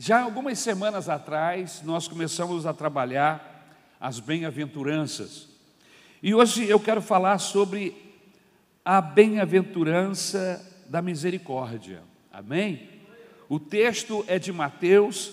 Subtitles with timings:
[0.00, 3.66] Já algumas semanas atrás, nós começamos a trabalhar
[3.98, 5.48] as bem-aventuranças.
[6.22, 8.16] E hoje eu quero falar sobre
[8.84, 12.04] a bem-aventurança da misericórdia.
[12.32, 12.88] Amém?
[13.48, 15.32] O texto é de Mateus,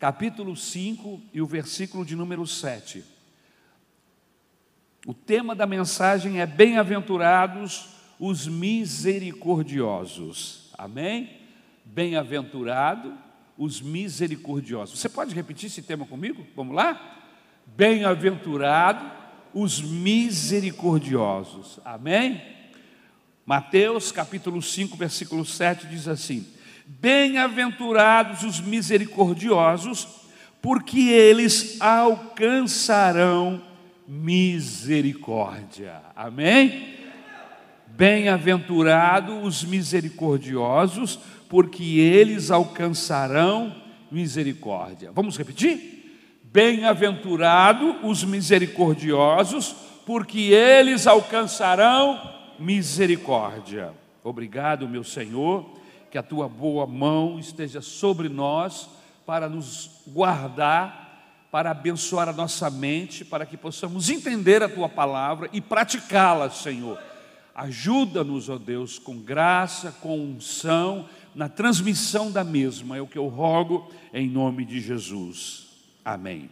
[0.00, 3.04] capítulo 5 e o versículo de número 7.
[5.06, 10.68] O tema da mensagem é Bem-aventurados os misericordiosos.
[10.76, 11.38] Amém?
[11.84, 13.29] Bem-aventurado
[13.60, 14.98] os misericordiosos.
[14.98, 16.46] Você pode repetir esse tema comigo?
[16.56, 17.18] Vamos lá?
[17.66, 19.04] Bem-aventurado
[19.52, 21.78] os misericordiosos.
[21.84, 22.40] Amém?
[23.44, 26.46] Mateus capítulo 5, versículo 7 diz assim:
[26.86, 30.08] Bem-aventurados os misericordiosos,
[30.62, 33.62] porque eles alcançarão
[34.08, 36.00] misericórdia.
[36.16, 36.98] Amém?
[37.88, 41.18] Bem-aventurados os misericordiosos,
[41.50, 43.74] porque eles alcançarão
[44.08, 45.10] misericórdia.
[45.12, 46.38] Vamos repetir?
[46.44, 49.74] Bem-aventurado os misericordiosos,
[50.06, 52.20] porque eles alcançarão
[52.56, 53.92] misericórdia.
[54.22, 55.68] Obrigado, meu Senhor,
[56.08, 58.88] que a tua boa mão esteja sobre nós
[59.26, 65.50] para nos guardar, para abençoar a nossa mente, para que possamos entender a tua palavra
[65.52, 66.96] e praticá-la, Senhor.
[67.52, 71.08] Ajuda-nos, ó Deus, com graça, com unção
[71.40, 75.68] na transmissão da mesma, é o que eu rogo em nome de Jesus.
[76.04, 76.50] Amém.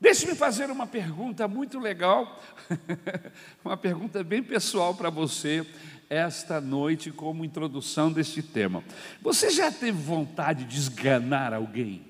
[0.00, 2.42] Deixe-me fazer uma pergunta muito legal,
[3.64, 5.64] uma pergunta bem pessoal para você
[6.10, 8.82] esta noite, como introdução deste tema.
[9.20, 12.04] Você já teve vontade de esganar alguém?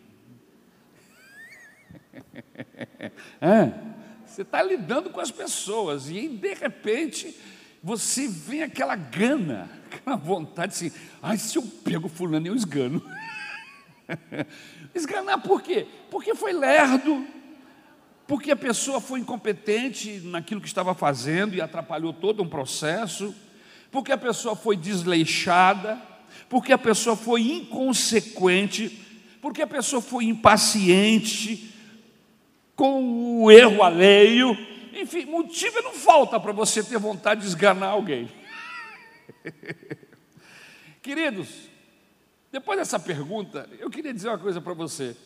[4.25, 7.39] Você está lidando com as pessoas e de repente
[7.83, 13.03] você vê aquela gana, aquela vontade assim, ai, se eu pego fulano, eu esgano.
[14.95, 15.87] Esganar por quê?
[16.11, 17.27] Porque foi lerdo,
[18.27, 23.35] porque a pessoa foi incompetente naquilo que estava fazendo e atrapalhou todo um processo,
[23.91, 26.01] porque a pessoa foi desleixada,
[26.49, 29.01] porque a pessoa foi inconsequente,
[29.41, 31.75] porque a pessoa foi impaciente
[32.77, 34.57] com o erro alheio,
[34.95, 38.31] enfim, motivo não falta para você ter vontade de esganar alguém.
[41.03, 41.49] Queridos,
[42.51, 45.17] depois dessa pergunta, eu queria dizer uma coisa para você.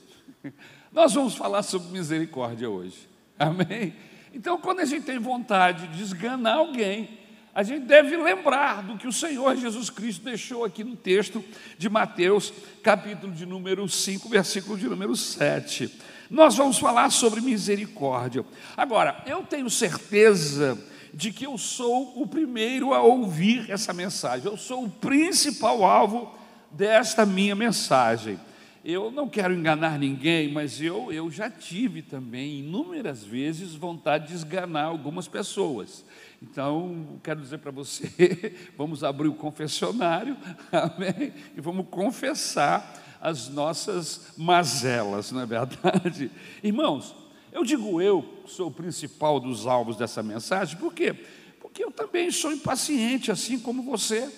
[0.93, 3.09] Nós vamos falar sobre misericórdia hoje.
[3.38, 3.94] Amém?
[4.32, 7.19] Então, quando a gente tem vontade de esganar alguém,
[7.54, 11.44] a gente deve lembrar do que o Senhor Jesus Cristo deixou aqui no texto
[11.77, 12.53] de Mateus,
[12.83, 15.91] capítulo de número 5, versículo de número 7
[16.31, 18.45] nós vamos falar sobre misericórdia.
[18.77, 20.79] Agora, eu tenho certeza
[21.13, 26.35] de que eu sou o primeiro a ouvir essa mensagem, eu sou o principal alvo
[26.71, 28.39] desta minha mensagem.
[28.85, 34.35] Eu não quero enganar ninguém, mas eu, eu já tive também inúmeras vezes vontade de
[34.35, 36.05] esganar algumas pessoas.
[36.41, 40.37] Então, quero dizer para você, vamos abrir o confessionário,
[40.71, 41.33] amém?
[41.57, 46.31] E vamos confessar as nossas mazelas, não é verdade?
[46.62, 47.15] Irmãos,
[47.53, 51.15] eu digo eu, sou o principal dos alvos dessa mensagem, por quê?
[51.60, 54.32] Porque eu também sou impaciente, assim como você,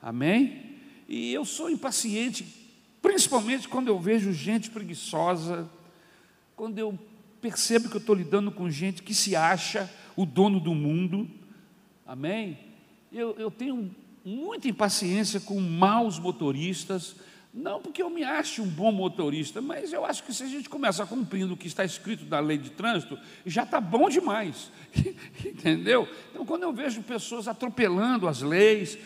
[0.00, 0.76] amém?
[1.08, 2.46] E eu sou impaciente,
[3.00, 5.68] principalmente quando eu vejo gente preguiçosa,
[6.56, 6.98] quando eu
[7.40, 11.28] percebo que eu estou lidando com gente que se acha o dono do mundo,
[12.06, 12.58] amém?
[13.12, 13.94] Eu, eu tenho
[14.24, 17.16] muita impaciência com maus motoristas,
[17.52, 20.70] não porque eu me ache um bom motorista, mas eu acho que se a gente
[20.70, 24.72] começar cumprindo o que está escrito na lei de trânsito, já está bom demais.
[25.44, 26.08] Entendeu?
[26.30, 28.96] Então, quando eu vejo pessoas atropelando as leis,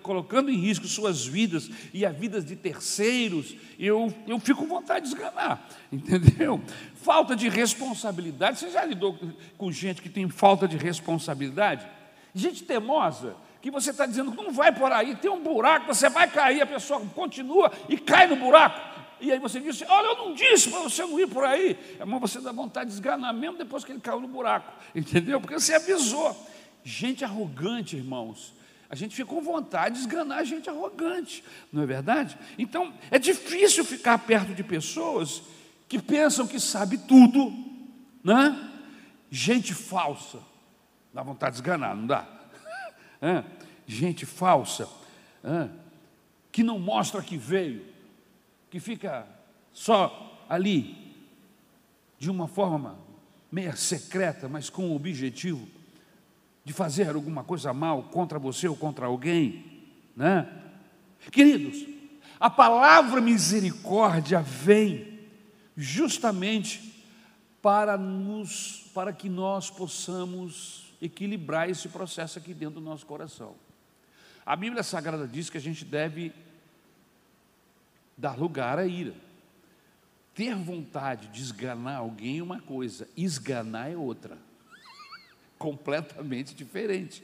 [0.00, 5.08] colocando em risco suas vidas e as vidas de terceiros, eu, eu fico com vontade
[5.08, 5.68] de esganar.
[5.90, 6.62] Entendeu?
[6.94, 8.60] Falta de responsabilidade.
[8.60, 9.18] Você já lidou
[9.58, 11.84] com gente que tem falta de responsabilidade?
[12.32, 16.28] Gente teimosa que você está dizendo não vai por aí, tem um buraco, você vai
[16.28, 18.92] cair, a pessoa continua e cai no buraco.
[19.20, 21.78] E aí você diz: Olha, eu não disse para você não ir por aí.
[21.98, 25.40] É mas você dá vontade de esganar mesmo depois que ele caiu no buraco, entendeu?
[25.40, 26.36] Porque você avisou.
[26.84, 28.52] Gente arrogante, irmãos.
[28.90, 31.42] A gente fica com vontade de esganar gente arrogante,
[31.72, 32.36] não é verdade?
[32.58, 35.40] Então, é difícil ficar perto de pessoas
[35.88, 37.54] que pensam que sabe tudo,
[38.22, 38.70] né?
[39.30, 40.40] Gente falsa.
[41.14, 42.26] Dá vontade de esganar, não dá?
[43.86, 44.88] Gente falsa,
[46.50, 47.84] que não mostra que veio,
[48.70, 49.26] que fica
[49.72, 51.14] só ali,
[52.18, 52.98] de uma forma
[53.50, 55.66] meia secreta, mas com o objetivo
[56.64, 59.82] de fazer alguma coisa mal contra você ou contra alguém,
[60.16, 60.48] né?
[61.30, 61.86] Queridos,
[62.42, 65.20] A palavra misericórdia vem
[65.76, 66.92] justamente
[67.62, 73.56] para nos para que nós possamos equilibrar esse processo aqui dentro do nosso coração.
[74.46, 76.32] A Bíblia Sagrada diz que a gente deve
[78.16, 79.14] dar lugar à ira.
[80.32, 84.38] Ter vontade de esganar alguém é uma coisa, esganar é outra.
[85.58, 87.22] Completamente diferente.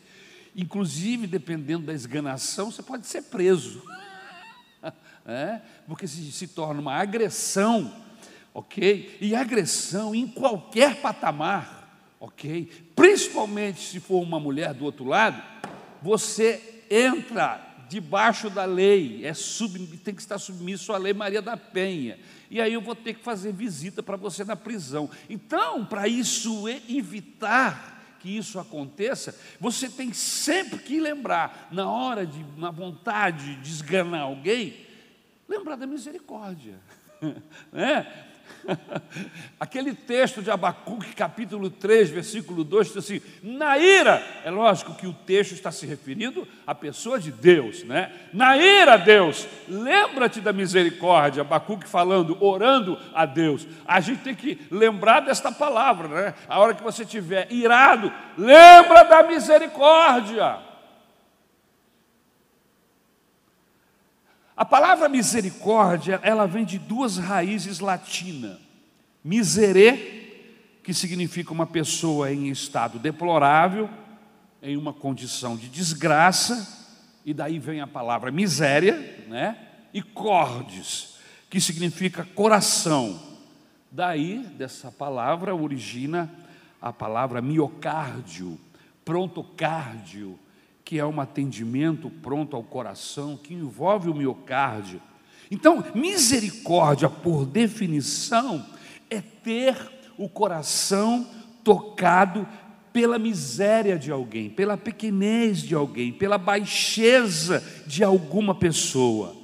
[0.56, 3.82] Inclusive, dependendo da esganação, você pode ser preso.
[5.30, 5.60] É?
[5.86, 7.94] Porque se, se torna uma agressão,
[8.54, 9.18] ok?
[9.20, 11.77] E agressão em qualquer patamar,
[12.20, 12.68] ok?
[12.94, 15.42] Principalmente se for uma mulher do outro lado,
[16.02, 21.56] você entra debaixo da lei, é sub, tem que estar submisso à lei Maria da
[21.56, 22.18] Penha.
[22.50, 25.10] E aí eu vou ter que fazer visita para você na prisão.
[25.28, 32.44] Então, para isso evitar que isso aconteça, você tem sempre que lembrar, na hora de,
[32.56, 34.76] na vontade de esganar alguém,
[35.48, 36.78] lembrar da misericórdia.
[37.72, 38.27] né?
[39.58, 45.06] Aquele texto de Abacuque, capítulo 3, versículo 2, diz assim: na ira, é lógico que
[45.06, 48.12] o texto está se referindo à pessoa de Deus, né?
[48.32, 51.40] Na ira, Deus, lembra-te da misericórdia.
[51.40, 53.66] Abacuque falando, orando a Deus.
[53.86, 56.34] A gente tem que lembrar desta palavra, né?
[56.48, 60.67] A hora que você estiver irado, lembra da misericórdia.
[64.58, 68.58] A palavra misericórdia, ela vem de duas raízes latinas.
[69.22, 73.88] Miserê, que significa uma pessoa em estado deplorável,
[74.60, 76.90] em uma condição de desgraça,
[77.24, 79.56] e daí vem a palavra miséria, né?
[79.94, 81.14] E cordes,
[81.48, 83.16] que significa coração.
[83.92, 86.28] Daí, dessa palavra, origina
[86.82, 88.58] a palavra miocárdio,
[89.04, 90.36] prontocárdio,
[90.88, 95.02] que é um atendimento pronto ao coração, que envolve o miocárdio.
[95.50, 98.64] Então, misericórdia, por definição,
[99.10, 99.76] é ter
[100.16, 101.28] o coração
[101.62, 102.48] tocado
[102.90, 109.36] pela miséria de alguém, pela pequenez de alguém, pela baixeza de alguma pessoa.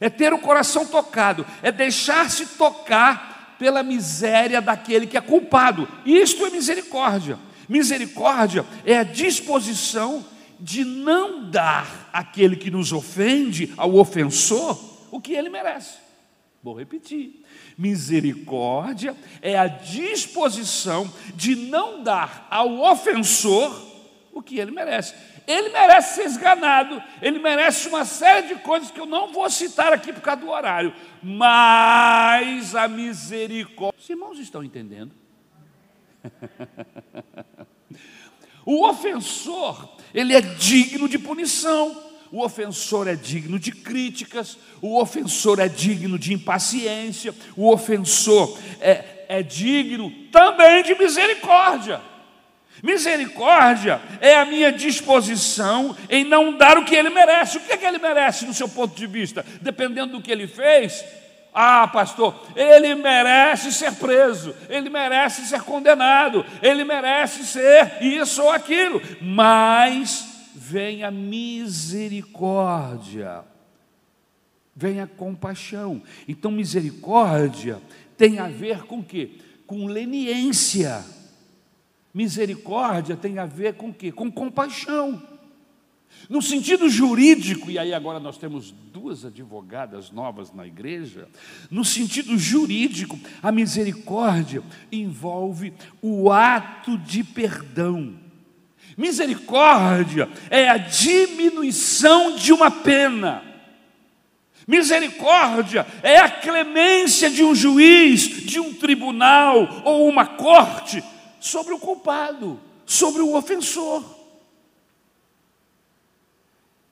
[0.00, 5.86] É ter o coração tocado, é deixar-se tocar pela miséria daquele que é culpado.
[6.06, 7.38] Isto é misericórdia.
[7.68, 10.24] Misericórdia é a disposição
[10.58, 14.78] de não dar àquele que nos ofende, ao ofensor,
[15.10, 15.98] o que ele merece.
[16.62, 17.44] Vou repetir.
[17.78, 23.86] Misericórdia é a disposição de não dar ao ofensor
[24.32, 25.14] o que ele merece.
[25.46, 29.92] Ele merece ser esganado, ele merece uma série de coisas que eu não vou citar
[29.92, 30.92] aqui por causa do horário,
[31.22, 33.98] mas a misericórdia.
[33.98, 35.12] Os irmãos estão entendendo?
[38.66, 42.04] O ofensor, ele é digno de punição.
[42.32, 49.26] O ofensor é digno de críticas, o ofensor é digno de impaciência, o ofensor é,
[49.28, 52.00] é digno também de misericórdia.
[52.82, 57.58] Misericórdia é a minha disposição em não dar o que ele merece.
[57.58, 59.46] O que, é que ele merece, do seu ponto de vista?
[59.60, 61.04] Dependendo do que ele fez,
[61.58, 68.50] ah, pastor, ele merece ser preso, ele merece ser condenado, ele merece ser isso ou
[68.50, 73.42] aquilo, mas vem a misericórdia,
[74.74, 76.02] vem a compaixão.
[76.28, 77.80] Então, misericórdia
[78.18, 79.38] tem a ver com o quê?
[79.66, 81.02] Com leniência.
[82.12, 84.12] Misericórdia tem a ver com o quê?
[84.12, 85.22] Com compaixão.
[86.28, 91.28] No sentido jurídico, e aí agora nós temos duas advogadas novas na igreja,
[91.70, 95.72] no sentido jurídico, a misericórdia envolve
[96.02, 98.18] o ato de perdão.
[98.96, 103.42] Misericórdia é a diminuição de uma pena.
[104.66, 111.04] Misericórdia é a clemência de um juiz, de um tribunal ou uma corte
[111.38, 114.15] sobre o culpado, sobre o ofensor.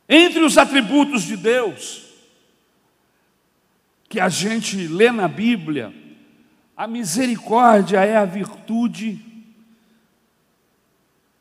[0.08, 2.04] Entre os atributos de Deus
[4.08, 5.92] que a gente lê na Bíblia,
[6.76, 9.20] a misericórdia é a virtude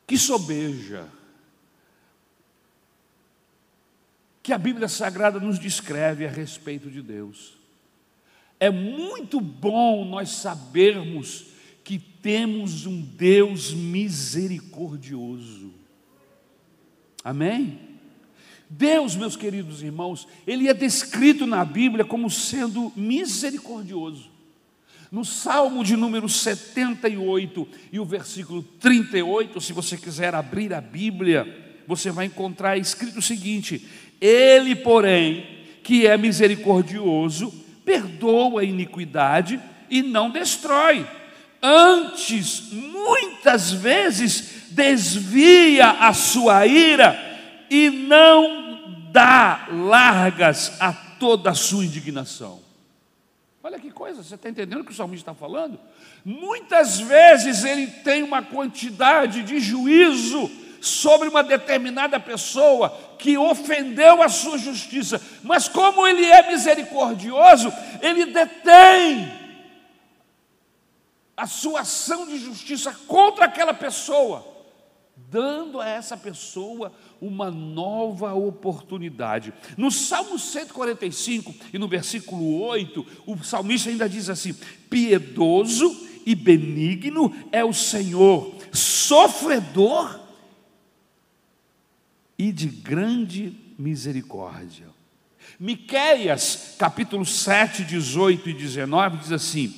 [0.06, 1.08] que sobeja,
[4.42, 7.56] que a Bíblia Sagrada nos descreve a respeito de Deus.
[8.60, 11.46] É muito bom nós sabermos
[11.82, 15.72] que temos um Deus misericordioso.
[17.22, 17.83] Amém?
[18.68, 24.30] Deus, meus queridos irmãos, ele é descrito na Bíblia como sendo misericordioso.
[25.10, 31.46] No Salmo de número 78 e o versículo 38, se você quiser abrir a Bíblia,
[31.86, 33.86] você vai encontrar escrito o seguinte:
[34.20, 35.46] Ele, porém,
[35.84, 37.52] que é misericordioso,
[37.84, 41.06] perdoa a iniquidade e não destrói.
[41.62, 47.23] Antes, muitas vezes, desvia a sua ira
[47.70, 52.60] e não dá largas a toda a sua indignação.
[53.62, 55.78] Olha que coisa, você está entendendo o que o salmista está falando?
[56.24, 64.28] Muitas vezes ele tem uma quantidade de juízo sobre uma determinada pessoa que ofendeu a
[64.28, 69.32] sua justiça, mas como ele é misericordioso, ele detém
[71.36, 74.46] a sua ação de justiça contra aquela pessoa,
[75.34, 79.52] dando a essa pessoa uma nova oportunidade.
[79.76, 84.54] No Salmo 145 e no versículo 8, o salmista ainda diz assim:
[84.88, 90.20] Piedoso e benigno é o Senhor, sofredor
[92.38, 94.86] e de grande misericórdia.
[95.58, 99.74] Miqueias, capítulo 7, 18 e 19 diz assim: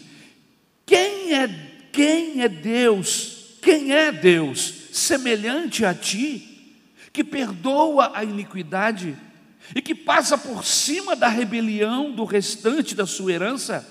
[0.85, 1.49] Quem é
[1.91, 3.57] quem é Deus?
[3.63, 6.75] Quem é Deus semelhante a ti,
[7.13, 9.17] que perdoa a iniquidade
[9.75, 13.87] e que passa por cima da rebelião do restante da sua herança?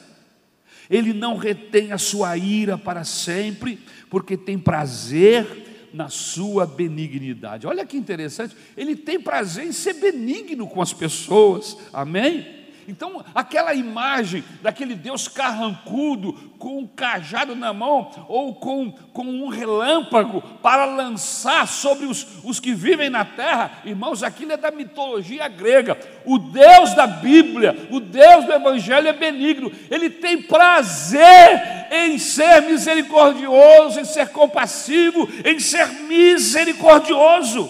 [0.89, 7.65] Ele não retém a sua ira para sempre, porque tem prazer na sua benignidade.
[7.65, 12.64] Olha que interessante, ele tem prazer em ser benigno com as pessoas, amém?
[12.87, 19.47] Então, aquela imagem daquele Deus carrancudo, com um cajado na mão, ou com, com um
[19.47, 25.47] relâmpago para lançar sobre os, os que vivem na terra, irmãos, aquilo é da mitologia
[25.47, 25.97] grega.
[26.25, 32.61] O Deus da Bíblia, o Deus do Evangelho é benigno, ele tem prazer em ser
[32.61, 37.69] misericordioso, em ser compassivo, em ser misericordioso.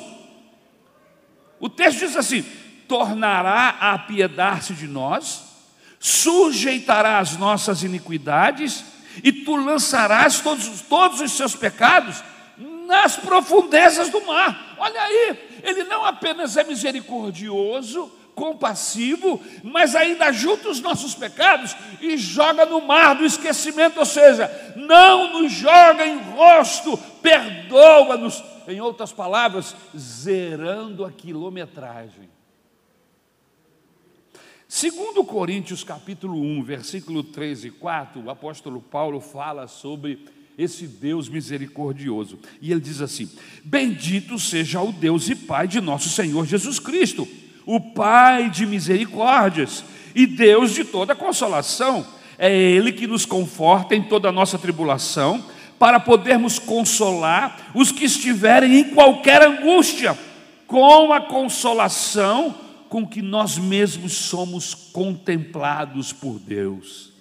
[1.60, 2.46] O texto diz assim:
[2.88, 5.44] tornará a apiedar-se de nós,
[6.00, 8.84] sujeitará as nossas iniquidades,
[9.24, 12.24] e tu lançarás todos, todos os seus pecados
[12.86, 14.76] nas profundezas do mar.
[14.78, 22.18] Olha aí, ele não apenas é misericordioso, compassivo, mas ainda junta os nossos pecados e
[22.18, 29.12] joga no mar do esquecimento, ou seja, não nos joga em rosto, perdoa-nos, em outras
[29.12, 32.30] palavras, zerando a quilometragem.
[34.68, 40.26] Segundo Coríntios capítulo 1, versículo 3 e 4, o apóstolo Paulo fala sobre
[40.58, 42.40] esse Deus misericordioso.
[42.60, 43.30] E ele diz assim:
[43.64, 47.28] Bendito seja o Deus e Pai de nosso Senhor Jesus Cristo,
[47.64, 49.84] o Pai de misericórdias
[50.16, 52.06] e Deus de toda consolação.
[52.36, 55.46] É Ele que nos conforta em toda a nossa tribulação,
[55.78, 60.18] para podermos consolar os que estiverem em qualquer angústia,
[60.66, 62.65] com a consolação
[62.96, 67.12] com que nós mesmos somos contemplados por Deus.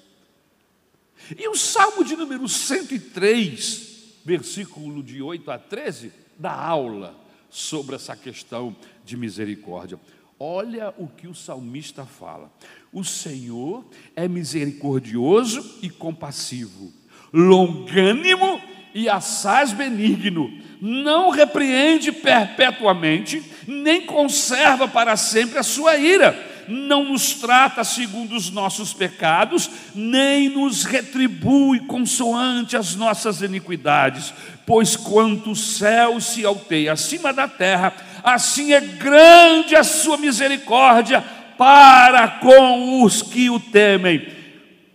[1.36, 7.18] E o Salmo de número 103, versículo de 8 a 13, dá aula
[7.50, 9.98] sobre essa questão de misericórdia.
[10.38, 12.52] Olha o que o salmista fala:
[12.92, 16.92] O Senhor é misericordioso e compassivo,
[17.32, 18.60] longânimo
[18.94, 27.34] e assaz benigno, não repreende perpetuamente, nem conserva para sempre a sua ira, não nos
[27.34, 34.32] trata segundo os nossos pecados, nem nos retribui consoante as nossas iniquidades,
[34.64, 41.22] pois quanto o céu se alteia acima da terra, assim é grande a sua misericórdia
[41.58, 44.26] para com os que o temem.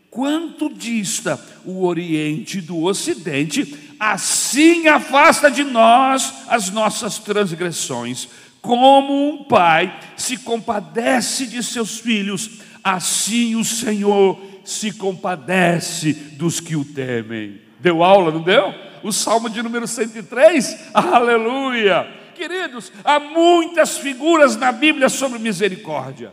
[0.10, 8.30] Quanto dista o Oriente do Ocidente, assim afasta de nós as nossas transgressões.
[8.62, 16.76] Como um pai se compadece de seus filhos, assim o Senhor se compadece dos que
[16.76, 17.62] o temem.
[17.80, 18.74] Deu aula, não deu?
[19.04, 22.08] O Salmo de número 103, aleluia.
[22.36, 26.32] Queridos, há muitas figuras na Bíblia sobre misericórdia.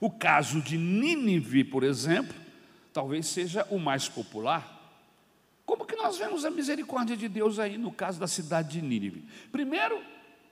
[0.00, 2.34] O caso de Nínive, por exemplo,
[2.92, 4.77] talvez seja o mais popular.
[5.98, 9.24] Nós vemos a misericórdia de Deus aí no caso da cidade de Nínive?
[9.50, 10.00] Primeiro,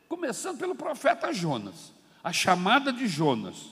[0.09, 3.69] começando pelo profeta Jonas, a chamada de Jonas.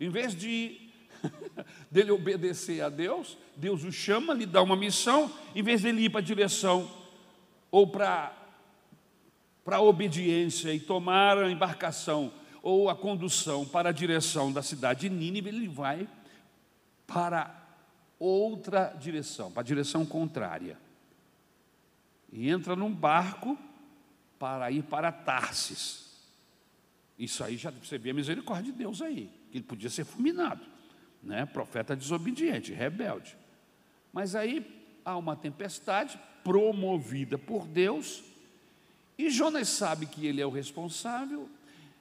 [0.00, 0.80] Em vez de
[1.92, 6.10] dele obedecer a Deus, Deus o chama, lhe dá uma missão, em vez dele ir
[6.10, 6.90] para a direção
[7.70, 8.38] ou para
[9.64, 12.32] para a obediência e tomar a embarcação
[12.64, 16.08] ou a condução para a direção da cidade de Nínive, ele vai
[17.06, 17.54] para
[18.18, 20.81] outra direção, para a direção contrária.
[22.32, 23.58] E entra num barco
[24.38, 26.10] para ir para Tarsis.
[27.18, 30.64] Isso aí já vê a misericórdia de Deus aí, que ele podia ser fulminado,
[31.22, 31.44] né?
[31.46, 33.36] Profeta desobediente, rebelde.
[34.12, 34.66] Mas aí
[35.04, 38.24] há uma tempestade promovida por Deus,
[39.16, 41.48] e Jonas sabe que ele é o responsável,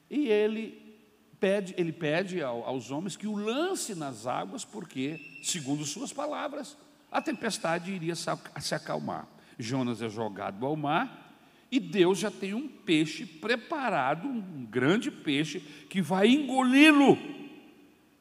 [0.09, 0.97] e ele
[1.39, 6.77] pede, ele pede aos homens que o lance nas águas, porque, segundo suas palavras,
[7.11, 9.27] a tempestade iria se acalmar.
[9.61, 11.35] Jonas é jogado ao mar,
[11.71, 17.17] e Deus já tem um peixe preparado, um grande peixe, que vai engoli-lo.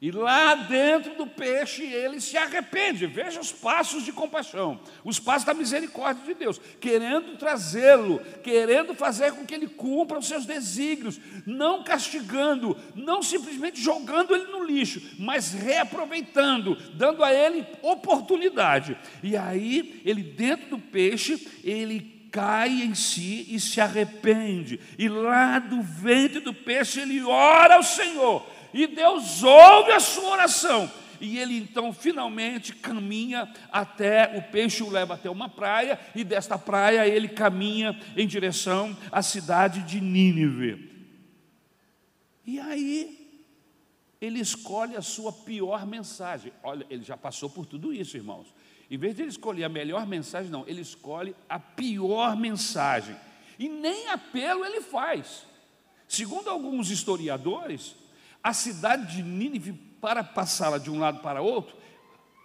[0.01, 3.05] E lá dentro do peixe ele se arrepende.
[3.05, 9.31] Veja os passos de compaixão, os passos da misericórdia de Deus, querendo trazê-lo, querendo fazer
[9.33, 15.17] com que ele cumpra os seus desígnios, não castigando, não simplesmente jogando ele no lixo,
[15.19, 18.97] mas reaproveitando, dando a ele oportunidade.
[19.21, 24.79] E aí, ele dentro do peixe, ele cai em si e se arrepende.
[24.97, 28.43] E lá do ventre do peixe ele ora ao Senhor.
[28.73, 30.91] E Deus ouve a sua oração.
[31.19, 36.57] E ele então finalmente caminha até, o peixe o leva até uma praia, e desta
[36.57, 40.89] praia ele caminha em direção à cidade de Nínive.
[42.43, 43.21] E aí
[44.19, 46.51] ele escolhe a sua pior mensagem.
[46.63, 48.47] Olha, ele já passou por tudo isso, irmãos.
[48.89, 53.15] Em vez de ele escolher a melhor mensagem, não, ele escolhe a pior mensagem.
[53.57, 55.45] E nem apelo ele faz.
[56.07, 57.95] Segundo alguns historiadores,
[58.43, 61.75] a cidade de Nínive, para passá-la de um lado para outro,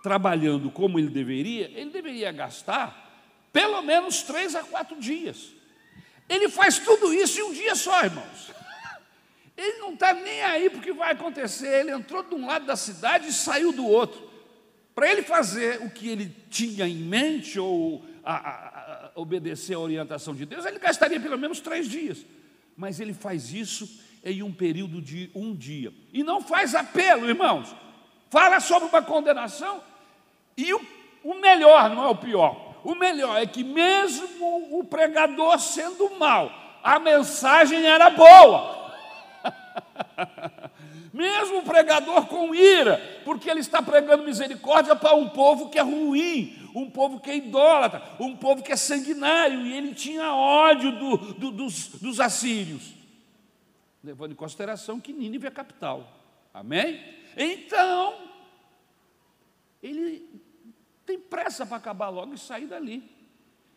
[0.03, 3.05] trabalhando como ele deveria, ele deveria gastar
[3.53, 5.53] pelo menos três a quatro dias.
[6.29, 8.53] Ele faz tudo isso em um dia só, irmãos.
[9.57, 11.81] Ele não está nem aí porque vai acontecer.
[11.81, 14.31] Ele entrou de um lado da cidade e saiu do outro.
[14.95, 19.79] Para ele fazer o que ele tinha em mente ou a, a, a obedecer à
[19.79, 22.25] orientação de Deus, ele gastaria pelo menos três dias.
[22.77, 23.89] Mas ele faz isso
[24.27, 25.93] em um período de um dia.
[26.13, 27.73] E não faz apelo, irmãos.
[28.29, 29.81] Fala sobre uma condenação.
[30.57, 30.81] E o,
[31.23, 32.75] o melhor, não é o pior.
[32.83, 38.93] O melhor é que, mesmo o pregador sendo mal, a mensagem era boa.
[41.13, 45.83] Mesmo o pregador com ira, porque ele está pregando misericórdia para um povo que é
[45.83, 50.93] ruim, um povo que é idólatra, um povo que é sanguinário, e ele tinha ódio
[50.93, 52.96] do, do, dos, dos assírios,
[54.07, 56.09] levando em consideração que Nínive é capital.
[56.55, 57.03] Amém?
[57.37, 58.31] Então,
[59.83, 60.31] ele
[61.05, 63.03] tem pressa para acabar logo e sair dali.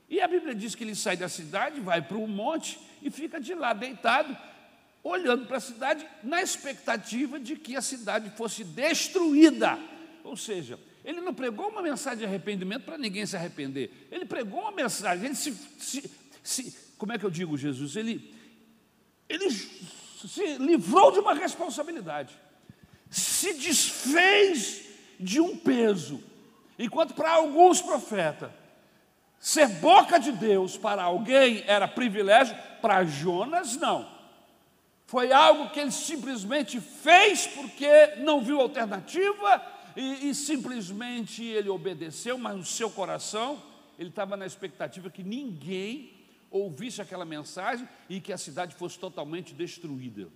[0.07, 3.39] E a Bíblia diz que ele sai da cidade, vai para um monte e fica
[3.39, 4.35] de lá deitado,
[5.03, 9.79] olhando para a cidade na expectativa de que a cidade fosse destruída.
[10.23, 14.07] Ou seja, ele não pregou uma mensagem de arrependimento para ninguém se arrepender.
[14.11, 16.11] Ele pregou uma mensagem, ele se, se,
[16.43, 17.95] se, como é que eu digo, Jesus?
[17.95, 18.33] Ele,
[19.27, 19.49] ele
[20.27, 22.37] se livrou de uma responsabilidade,
[23.09, 24.81] se desfez
[25.19, 26.21] de um peso.
[26.77, 28.51] Enquanto para alguns profetas,
[29.39, 34.09] ser boca de Deus para alguém era privilégio, para Jonas não.
[35.05, 42.37] Foi algo que ele simplesmente fez porque não viu alternativa e, e simplesmente ele obedeceu,
[42.37, 43.61] mas no seu coração
[43.97, 46.18] ele estava na expectativa que ninguém
[46.51, 50.29] ouvisse aquela mensagem e que a cidade fosse totalmente destruída.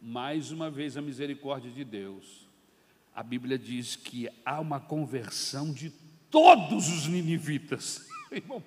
[0.00, 2.46] Mais uma vez, a misericórdia de Deus.
[3.14, 5.90] A Bíblia diz que há uma conversão de
[6.30, 8.06] todos os ninivitas.
[8.30, 8.62] Irmão,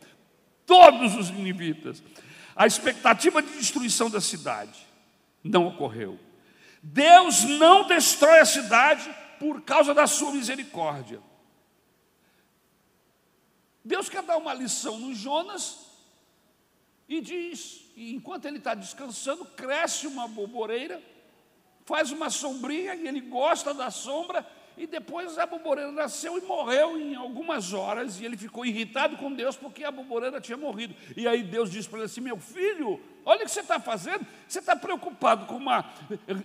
[0.66, 2.02] todos os ninivitas.
[2.56, 4.86] A expectativa de destruição da cidade
[5.44, 6.20] não ocorreu.
[6.82, 11.22] Deus não destrói a cidade por causa da sua misericórdia.
[13.84, 15.89] Deus quer dar uma lição no Jonas
[17.10, 21.02] e diz, e enquanto ele está descansando, cresce uma boboreira,
[21.84, 24.46] faz uma sombrinha e ele gosta da sombra
[24.80, 29.34] e depois a boboreira nasceu e morreu em algumas horas, e ele ficou irritado com
[29.34, 30.96] Deus porque a boboreira tinha morrido.
[31.18, 34.26] E aí Deus disse para ele assim: Meu filho, olha o que você está fazendo,
[34.48, 35.84] você está preocupado com uma.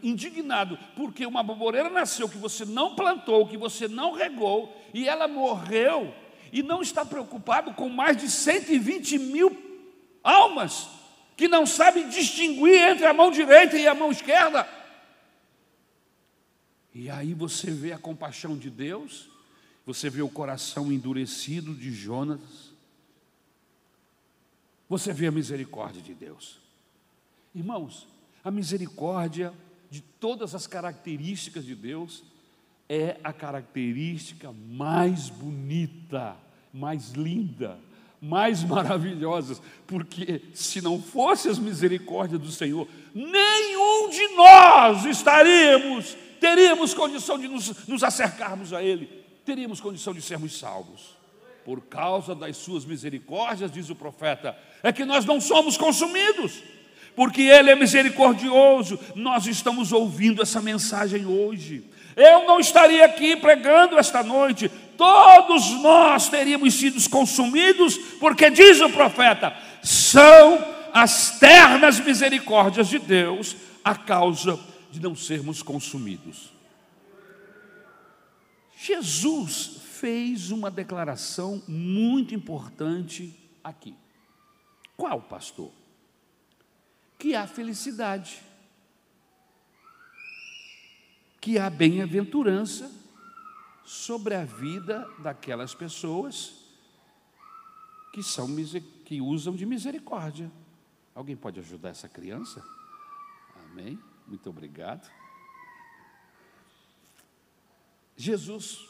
[0.03, 5.29] indignado, porque uma boboreira nasceu que você não plantou, que você não regou, e ela
[5.29, 6.13] morreu,
[6.53, 9.64] e não está preocupado com mais de 120 mil
[10.25, 10.89] almas
[11.37, 14.67] que não sabem distinguir entre a mão direita e a mão esquerda.
[16.95, 19.29] E aí você vê a compaixão de Deus,
[19.85, 22.73] você vê o coração endurecido de Jonas,
[24.89, 26.59] você vê a misericórdia de Deus.
[27.55, 28.07] Irmãos,
[28.43, 29.53] a misericórdia
[29.91, 32.23] de todas as características de Deus
[32.89, 36.37] é a característica mais bonita,
[36.73, 37.79] mais linda,
[38.25, 46.95] mais maravilhosa, porque se não fosse as misericórdias do Senhor, nenhum onde nós estaríamos, teríamos
[46.95, 49.07] condição de nos, nos acercarmos a Ele,
[49.45, 51.15] teríamos condição de sermos salvos.
[51.65, 56.63] Por causa das suas misericórdias, diz o profeta, é que nós não somos consumidos,
[57.17, 58.99] porque Ele é misericordioso.
[59.15, 61.85] Nós estamos ouvindo essa mensagem hoje.
[62.15, 68.91] Eu não estaria aqui pregando esta noite, todos nós teríamos sido consumidos, porque diz o
[68.91, 70.59] profeta: são
[70.93, 74.59] as ternas misericórdias de Deus a causa
[74.91, 76.53] de não sermos consumidos.
[78.77, 83.95] Jesus fez uma declaração muito importante aqui.
[84.97, 85.71] Qual, pastor?
[87.19, 88.41] Que há felicidade,
[91.41, 92.91] que há bem-aventurança
[93.85, 96.65] sobre a vida daquelas pessoas
[98.13, 98.49] que são
[99.05, 100.51] que usam de misericórdia.
[101.15, 102.65] Alguém pode ajudar essa criança?
[103.57, 103.99] Amém?
[104.27, 105.11] Muito obrigado.
[108.17, 108.89] Jesus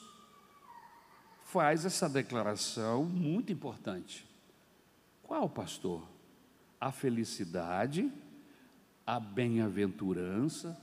[1.45, 4.27] faz essa declaração muito importante.
[5.23, 6.07] Qual, pastor?
[6.81, 8.13] A felicidade,
[9.07, 10.79] a bem-aventurança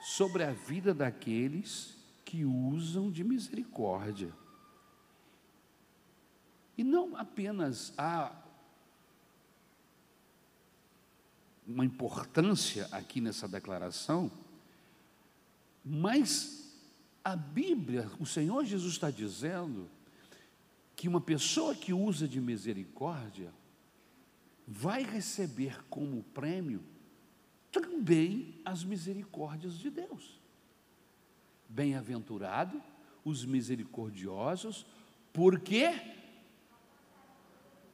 [0.00, 1.95] sobre a vida daqueles
[2.26, 4.34] que usam de misericórdia.
[6.76, 8.36] E não apenas há
[11.64, 14.30] uma importância aqui nessa declaração,
[15.84, 16.76] mas
[17.24, 19.88] a Bíblia, o Senhor Jesus está dizendo
[20.96, 23.52] que uma pessoa que usa de misericórdia
[24.66, 26.82] vai receber como prêmio
[27.70, 30.40] também as misericórdias de Deus.
[31.68, 32.82] Bem-aventurado
[33.24, 34.86] os misericordiosos,
[35.32, 35.92] porque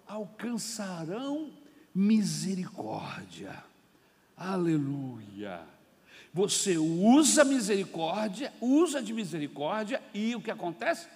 [0.07, 1.51] alcançarão
[1.95, 3.65] misericórdia.
[4.37, 5.67] Aleluia.
[6.35, 11.09] Você usa misericórdia, usa de misericórdia e o que acontece?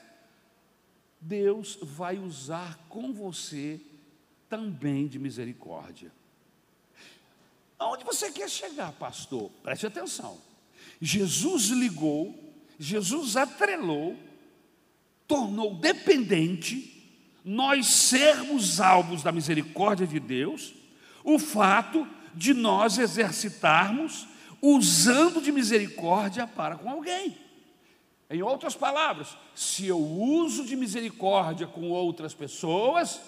[1.20, 3.80] Deus vai usar com você
[4.48, 6.12] também de misericórdia.
[7.78, 9.50] Aonde você quer chegar, pastor?
[9.62, 10.38] Preste atenção.
[11.00, 12.45] Jesus ligou,
[12.78, 14.16] Jesus atrelou,
[15.26, 16.94] tornou dependente
[17.44, 20.74] nós sermos alvos da misericórdia de Deus,
[21.22, 24.26] o fato de nós exercitarmos
[24.60, 27.38] usando de misericórdia para com alguém.
[28.28, 33.20] Em outras palavras, se eu uso de misericórdia com outras pessoas,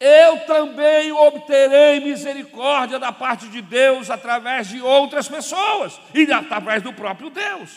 [0.00, 6.94] eu também obterei misericórdia da parte de Deus através de outras pessoas e através do
[6.94, 7.70] próprio Deus.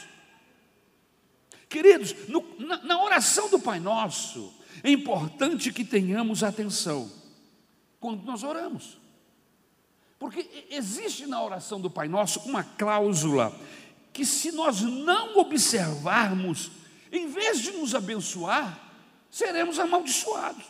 [1.70, 4.54] Queridos, no, na, na oração do Pai Nosso,
[4.84, 7.12] é importante que tenhamos atenção
[8.00, 8.98] quando nós oramos.
[10.20, 13.54] Porque existe na oração do Pai Nosso uma cláusula
[14.12, 16.72] que, se nós não observarmos,
[17.12, 18.92] em vez de nos abençoar,
[19.30, 20.66] seremos amaldiçoados,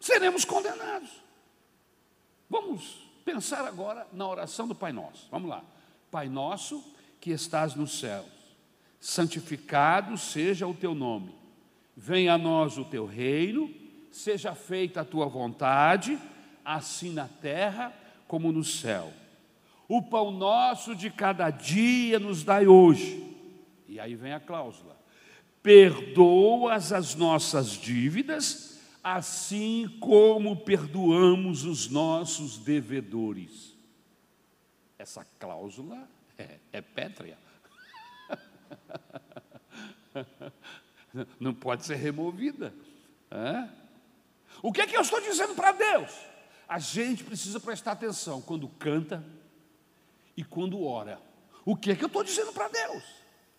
[0.00, 1.10] seremos condenados.
[2.50, 5.28] Vamos pensar agora na oração do Pai Nosso.
[5.30, 5.62] Vamos lá.
[6.10, 6.82] Pai Nosso
[7.20, 8.26] que estás nos céus,
[9.00, 11.38] santificado seja o teu nome
[12.00, 13.74] Venha a nós o teu reino,
[14.12, 16.16] seja feita a tua vontade,
[16.64, 17.92] assim na terra
[18.28, 19.12] como no céu.
[19.88, 23.20] O pão nosso de cada dia nos dai hoje.
[23.88, 24.96] E aí vem a cláusula:
[25.60, 33.76] perdoas as nossas dívidas, assim como perdoamos os nossos devedores.
[34.96, 36.08] Essa cláusula
[36.38, 37.36] é, é pétrea.
[41.38, 42.74] não pode ser removida.
[44.62, 46.12] O que é que eu estou dizendo para Deus?
[46.68, 49.24] A gente precisa prestar atenção quando canta
[50.36, 51.20] e quando ora.
[51.64, 53.02] O que é que eu estou dizendo para Deus?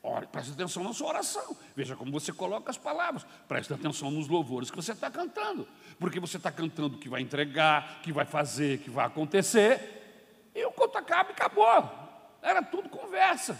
[0.02, 1.58] Ore, preste atenção na sua oração.
[1.76, 3.26] Veja como você coloca as palavras.
[3.48, 5.67] Preste atenção nos louvores que você está cantando.
[6.00, 10.50] Porque você está cantando que vai entregar, que vai fazer, que vai acontecer.
[10.56, 12.10] E o conto acaba e acabou.
[12.41, 13.60] Era tudo conversa.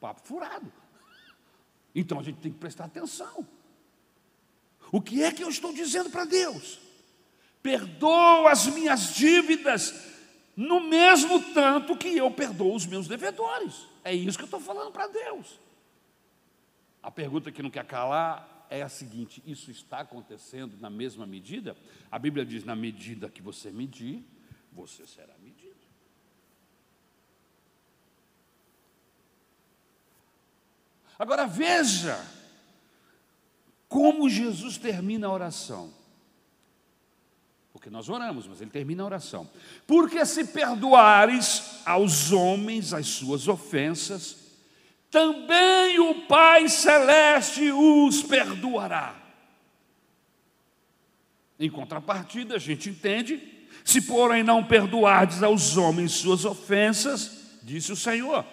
[0.00, 0.72] Papo furado.
[1.94, 3.46] Então a gente tem que prestar atenção.
[4.92, 6.78] O que é que eu estou dizendo para Deus?
[7.62, 9.94] Perdoa as minhas dívidas
[10.56, 13.86] no mesmo tanto que eu perdoo os meus devedores.
[14.02, 15.58] É isso que eu estou falando para Deus.
[17.02, 21.76] A pergunta que não quer calar é a seguinte: isso está acontecendo na mesma medida?
[22.10, 24.24] A Bíblia diz: na medida que você medir,
[24.72, 25.37] você será
[31.18, 32.18] Agora veja
[33.88, 35.92] como Jesus termina a oração.
[37.72, 39.48] Porque nós oramos, mas ele termina a oração.
[39.86, 44.36] Porque se perdoares aos homens as suas ofensas,
[45.10, 49.16] também o Pai Celeste os perdoará.
[51.58, 53.40] Em contrapartida, a gente entende:
[53.84, 58.44] se porém não perdoardes aos homens suas ofensas, disse o Senhor,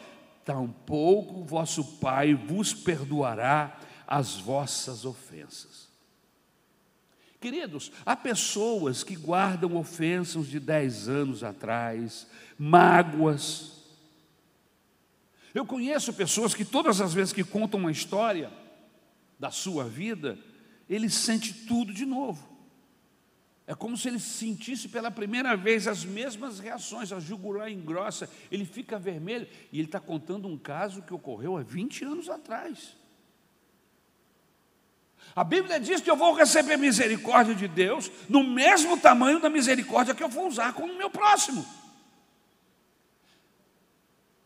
[0.46, 3.78] tampouco vosso Pai vos perdoará
[4.08, 5.90] as vossas ofensas.
[7.42, 12.28] Queridos, há pessoas que guardam ofensas de dez anos atrás,
[12.58, 13.74] mágoas.
[15.54, 18.52] Eu conheço pessoas que todas as vezes que contam uma história
[19.40, 20.38] da sua vida,
[20.90, 22.55] ele sente tudo de novo.
[23.68, 28.64] É como se ele sentisse pela primeira vez as mesmas reações, a jugular engrossa, ele
[28.64, 32.96] fica vermelho e ele está contando um caso que ocorreu há 20 anos atrás.
[35.36, 40.14] A Bíblia diz que eu vou receber misericórdia de Deus no mesmo tamanho da misericórdia
[40.14, 41.66] que eu vou usar com o meu próximo.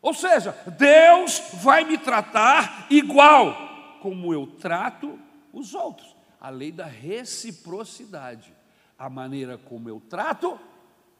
[0.00, 5.20] Ou seja, Deus vai me tratar igual como eu trato
[5.52, 6.16] os outros.
[6.40, 8.59] A lei da reciprocidade
[9.00, 10.60] a maneira como eu trato,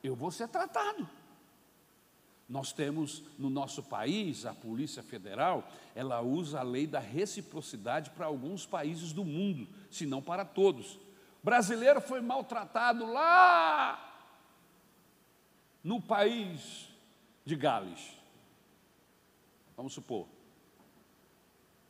[0.05, 1.09] eu vou ser tratado.
[2.47, 8.27] Nós temos no nosso país, a Polícia Federal, ela usa a lei da reciprocidade para
[8.27, 10.99] alguns países do mundo, se não para todos.
[11.43, 14.29] Brasileiro foi maltratado lá
[15.83, 16.87] no país
[17.47, 18.15] de Gales.
[19.75, 20.29] Vamos supor.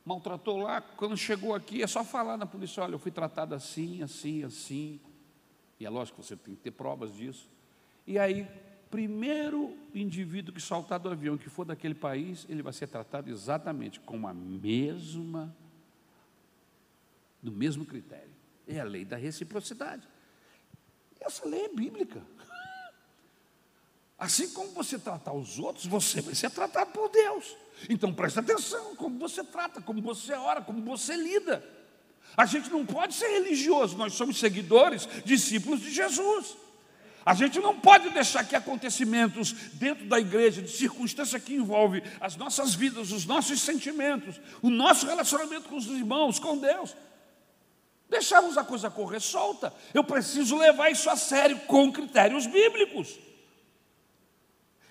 [0.05, 4.05] Maltratou lá, quando chegou aqui, é só falar na polícia: olha, eu fui tratado assim,
[4.05, 5.00] assim, assim.
[5.81, 7.49] E é lógico que você tem que ter provas disso.
[8.07, 8.47] E aí,
[8.90, 13.99] primeiro indivíduo que saltar do avião, que for daquele país, ele vai ser tratado exatamente
[13.99, 15.57] com a mesma,
[17.43, 18.31] do mesmo critério.
[18.69, 20.07] É a lei da reciprocidade.
[21.19, 22.23] Essa lei é bíblica.
[24.19, 27.57] Assim como você tratar os outros, você vai ser tratado por Deus.
[27.88, 31.80] Então preste atenção como você trata, como você ora, como você lida.
[32.37, 36.57] A gente não pode ser religioso, nós somos seguidores, discípulos de Jesus.
[37.25, 42.37] A gente não pode deixar que acontecimentos dentro da igreja, de circunstância que envolve as
[42.37, 46.97] nossas vidas, os nossos sentimentos, o nosso relacionamento com os irmãos, com Deus,
[48.09, 49.73] deixarmos a coisa correr solta.
[49.93, 53.19] Eu preciso levar isso a sério com critérios bíblicos.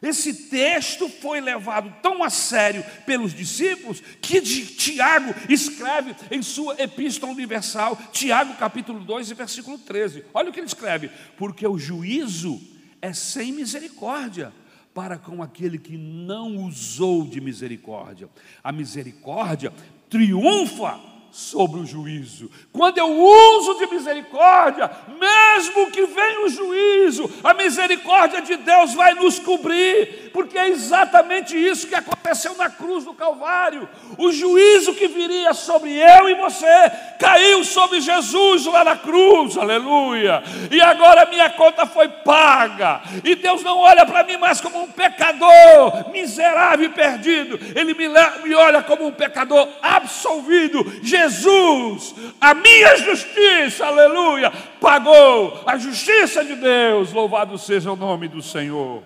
[0.01, 7.31] Esse texto foi levado tão a sério pelos discípulos que Tiago escreve em sua Epístola
[7.33, 10.23] Universal, Tiago capítulo 2, versículo 13.
[10.33, 12.61] Olha o que ele escreve: Porque o juízo
[13.01, 14.53] é sem misericórdia
[14.93, 18.29] para com aquele que não usou de misericórdia.
[18.63, 19.71] A misericórdia
[20.09, 20.99] triunfa
[21.31, 22.49] sobre o juízo.
[22.71, 24.89] Quando eu uso de misericórdia,
[25.19, 31.55] mesmo que venha o juízo, a misericórdia de Deus vai nos cobrir, porque é exatamente
[31.55, 33.87] isso que aconteceu na cruz do Calvário.
[34.17, 40.43] O juízo que viria sobre eu e você caiu sobre Jesus lá na cruz, aleluia.
[40.71, 44.91] E agora minha conta foi paga, e Deus não olha para mim mais como um
[44.91, 50.83] pecador miserável e perdido, Ele me, me olha como um pecador absolvido.
[51.19, 58.41] Jesus, a minha justiça, aleluia, pagou a justiça de Deus, louvado seja o nome do
[58.41, 59.03] Senhor.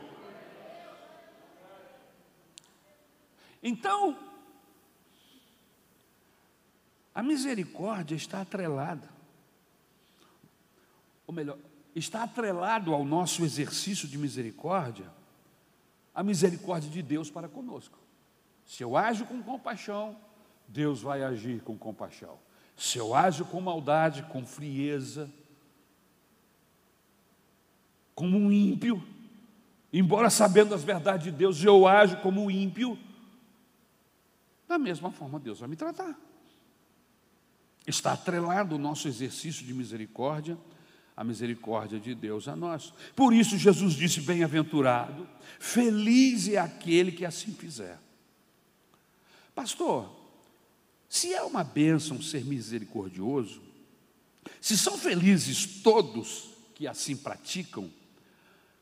[3.62, 4.18] Então,
[7.16, 9.10] a misericórdia está atrelada,
[11.26, 11.58] ou melhor,
[11.96, 15.10] está atrelado ao nosso exercício de misericórdia,
[16.14, 17.98] a misericórdia de Deus para conosco.
[18.66, 20.16] Se eu ajo com compaixão,
[20.68, 22.38] Deus vai agir com compaixão.
[22.76, 25.32] Se eu ajo com maldade, com frieza,
[28.16, 29.04] como um ímpio,
[29.92, 32.98] embora sabendo as verdades de Deus, eu ajo como um ímpio,
[34.68, 36.18] da mesma forma Deus vai me tratar.
[37.86, 40.58] Está atrelado o nosso exercício de misericórdia,
[41.16, 42.94] a misericórdia de Deus a nós.
[43.16, 45.28] Por isso Jesus disse: Bem-aventurado,
[45.60, 48.00] feliz é aquele que assim fizer.
[49.54, 50.23] Pastor,
[51.14, 53.62] se é uma bênção ser misericordioso,
[54.60, 57.88] se são felizes todos que assim praticam,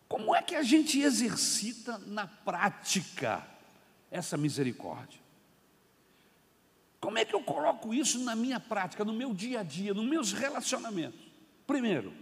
[0.07, 3.45] como é que a gente exercita na prática
[4.09, 5.19] essa misericórdia?
[7.01, 10.05] Como é que eu coloco isso na minha prática, no meu dia a dia, nos
[10.05, 11.19] meus relacionamentos?
[11.67, 12.13] Primeiro,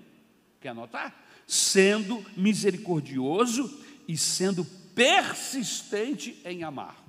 [0.60, 1.15] quer anotar?
[1.45, 7.09] Sendo misericordioso e sendo persistente em amar.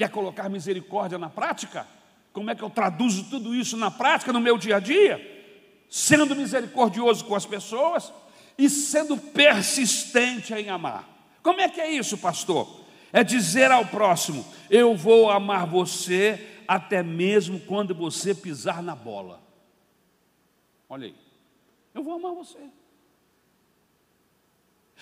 [0.00, 1.86] Quer colocar misericórdia na prática?
[2.32, 5.38] Como é que eu traduzo tudo isso na prática, no meu dia a dia?
[5.90, 8.12] sendo misericordioso com as pessoas
[8.56, 11.08] e sendo persistente em amar.
[11.42, 12.84] Como é que é isso, pastor?
[13.12, 19.42] É dizer ao próximo: Eu vou amar você até mesmo quando você pisar na bola.
[20.88, 21.14] Olha aí,
[21.92, 22.58] eu vou amar você.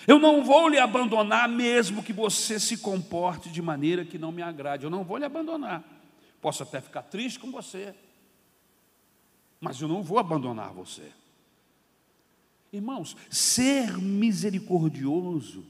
[0.07, 4.41] Eu não vou lhe abandonar, mesmo que você se comporte de maneira que não me
[4.41, 4.85] agrade.
[4.85, 5.83] Eu não vou lhe abandonar.
[6.41, 7.93] Posso até ficar triste com você,
[9.59, 11.11] mas eu não vou abandonar você.
[12.71, 15.65] Irmãos, ser misericordioso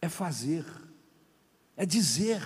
[0.00, 0.64] é fazer,
[1.76, 2.42] é dizer,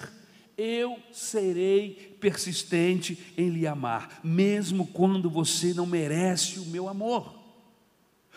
[0.59, 7.40] eu serei persistente em lhe amar, mesmo quando você não merece o meu amor.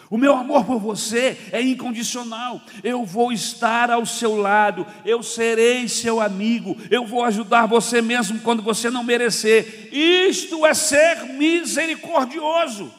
[0.09, 2.61] O meu amor por você é incondicional.
[2.83, 8.39] Eu vou estar ao seu lado, eu serei seu amigo, eu vou ajudar você mesmo
[8.41, 9.89] quando você não merecer.
[9.91, 12.93] Isto é ser misericordioso.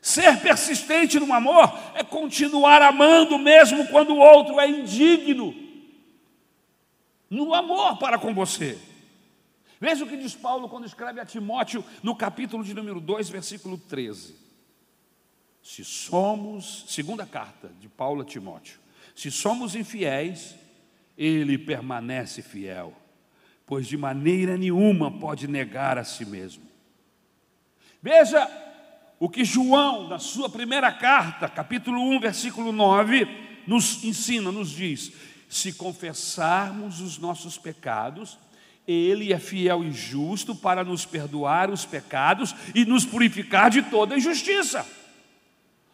[0.00, 5.54] Ser persistente no amor é continuar amando mesmo quando o outro é indigno.
[7.28, 8.78] No amor para com você.
[9.80, 13.78] Veja o que diz Paulo quando escreve a Timóteo no capítulo de número 2, versículo
[13.78, 14.34] 13.
[15.62, 18.78] Se somos, segunda carta de Paulo a Timóteo,
[19.14, 20.56] se somos infiéis,
[21.16, 22.94] ele permanece fiel,
[23.66, 26.64] pois de maneira nenhuma pode negar a si mesmo.
[28.00, 28.48] Veja
[29.18, 33.26] o que João, na sua primeira carta, capítulo 1, versículo 9,
[33.66, 35.12] nos ensina, nos diz:
[35.48, 38.38] se confessarmos os nossos pecados,
[38.88, 44.16] Ele é fiel e justo para nos perdoar os pecados e nos purificar de toda
[44.16, 44.86] injustiça.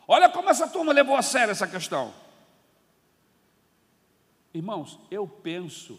[0.07, 2.14] Olha como essa turma levou a sério essa questão.
[4.54, 5.98] Irmãos, eu penso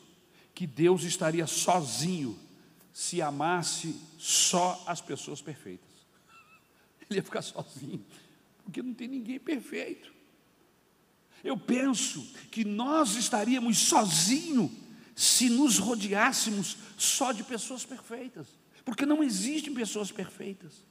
[0.54, 2.40] que Deus estaria sozinho
[2.94, 5.90] se amasse só as pessoas perfeitas.
[7.10, 8.06] Ele ia ficar sozinho,
[8.64, 10.14] porque não tem ninguém perfeito.
[11.44, 14.72] Eu penso que nós estaríamos sozinhos
[15.16, 18.48] se nos rodeássemos só de pessoas perfeitas,
[18.84, 20.84] porque não existem pessoas perfeitas.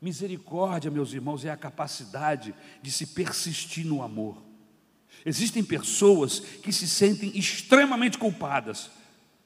[0.00, 4.42] Misericórdia, meus irmãos, é a capacidade de se persistir no amor.
[5.24, 8.90] Existem pessoas que se sentem extremamente culpadas,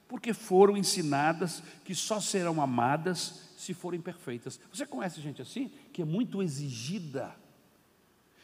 [0.09, 4.59] porque foram ensinadas que só serão amadas se forem perfeitas.
[4.73, 5.71] Você conhece gente assim?
[5.93, 7.33] Que é muito exigida.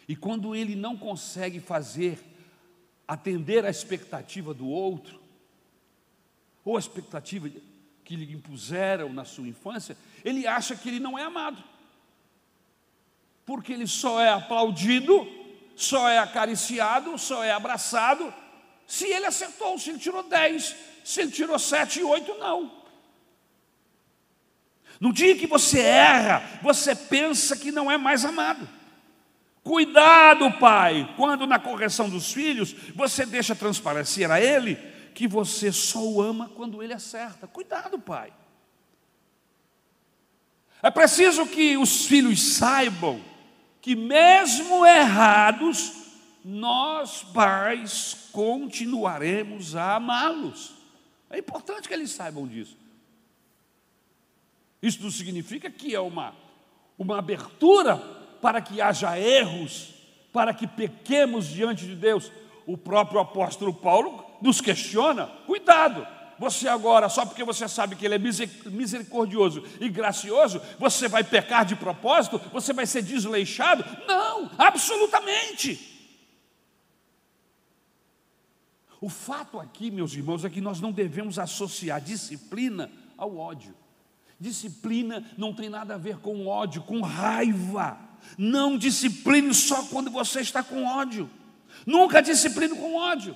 [0.07, 2.17] E quando ele não consegue fazer,
[3.07, 5.21] atender a expectativa do outro,
[6.65, 7.49] ou a expectativa
[8.03, 11.63] que lhe impuseram na sua infância, ele acha que ele não é amado.
[13.45, 15.25] Porque ele só é aplaudido,
[15.75, 18.33] só é acariciado, só é abraçado,
[18.85, 22.71] se ele acertou, se ele tirou 10, se ele tirou 7 e 8, não.
[24.99, 28.67] No dia que você erra, você pensa que não é mais amado.
[29.67, 34.75] Cuidado, pai, quando na correção dos filhos você deixa transparecer a ele
[35.13, 37.47] que você só o ama quando ele acerta.
[37.47, 38.31] Cuidado, pai.
[40.81, 43.21] É preciso que os filhos saibam
[43.81, 45.91] que, mesmo errados,
[46.45, 50.75] nós, pais, continuaremos a amá-los.
[51.29, 52.77] É importante que eles saibam disso.
[54.81, 56.33] Isso não significa que é uma,
[56.97, 59.93] uma abertura para que haja erros,
[60.31, 62.31] para que pequemos diante de Deus.
[62.65, 66.05] O próprio apóstolo Paulo nos questiona: cuidado,
[66.39, 68.19] você agora, só porque você sabe que Ele é
[68.69, 73.83] misericordioso e gracioso, você vai pecar de propósito, você vai ser desleixado?
[74.07, 75.95] Não, absolutamente.
[78.99, 83.75] O fato aqui, meus irmãos, é que nós não devemos associar disciplina ao ódio.
[84.39, 87.97] Disciplina não tem nada a ver com ódio, com raiva.
[88.37, 91.29] Não discipline só quando você está com ódio.
[91.85, 93.35] Nunca discipline com ódio.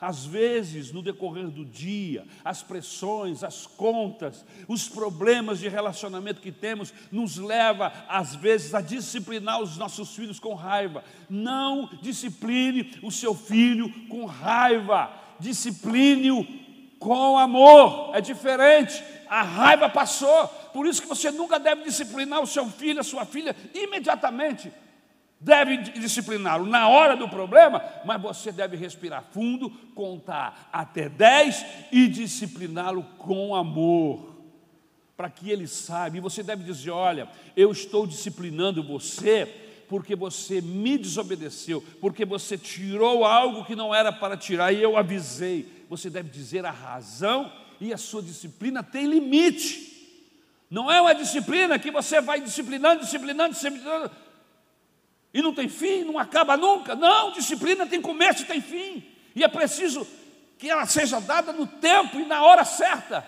[0.00, 6.52] Às vezes, no decorrer do dia, as pressões, as contas, os problemas de relacionamento que
[6.52, 11.02] temos, nos leva, às vezes, a disciplinar os nossos filhos com raiva.
[11.30, 15.10] Não discipline o seu filho com raiva,
[15.40, 16.44] discipline-o
[16.98, 19.02] com amor, é diferente.
[19.28, 23.24] A raiva passou, por isso que você nunca deve disciplinar o seu filho, a sua
[23.24, 24.72] filha, imediatamente.
[25.40, 32.08] Deve discipliná-lo na hora do problema, mas você deve respirar fundo, contar até 10 e
[32.08, 34.34] discipliná-lo com amor,
[35.16, 36.16] para que ele saiba.
[36.16, 42.56] E você deve dizer: Olha, eu estou disciplinando você porque você me desobedeceu, porque você
[42.56, 45.84] tirou algo que não era para tirar e eu avisei.
[45.90, 47.52] Você deve dizer a razão
[47.84, 49.92] e a sua disciplina tem limite.
[50.70, 54.10] Não é uma disciplina que você vai disciplinando, disciplinando, disciplinando,
[55.32, 56.94] e não tem fim, não acaba nunca.
[56.94, 59.04] Não, disciplina tem começo e tem fim.
[59.34, 60.06] E é preciso
[60.56, 63.26] que ela seja dada no tempo e na hora certa.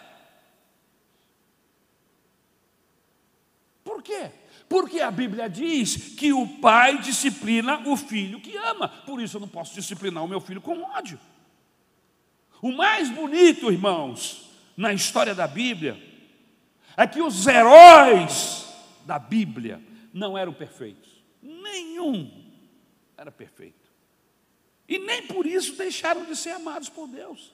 [3.85, 4.31] Por quê?
[4.69, 8.89] Porque a Bíblia diz que o pai disciplina o filho que ama.
[8.89, 11.21] Por isso eu não posso disciplinar o meu filho com ódio.
[12.63, 14.46] O mais bonito, irmãos,
[14.77, 15.97] na história da Bíblia,
[16.97, 18.67] é que os heróis
[19.05, 21.23] da Bíblia não eram perfeitos.
[21.43, 22.45] Nenhum
[23.17, 23.87] era perfeito.
[24.89, 27.53] E nem por isso deixaram de ser amados por Deus.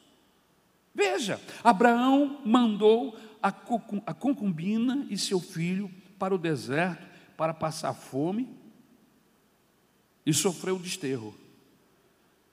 [0.94, 8.54] Veja, Abraão mandou a concubina e seu filho para o deserto para passar fome
[10.24, 11.34] e sofrer o desterro.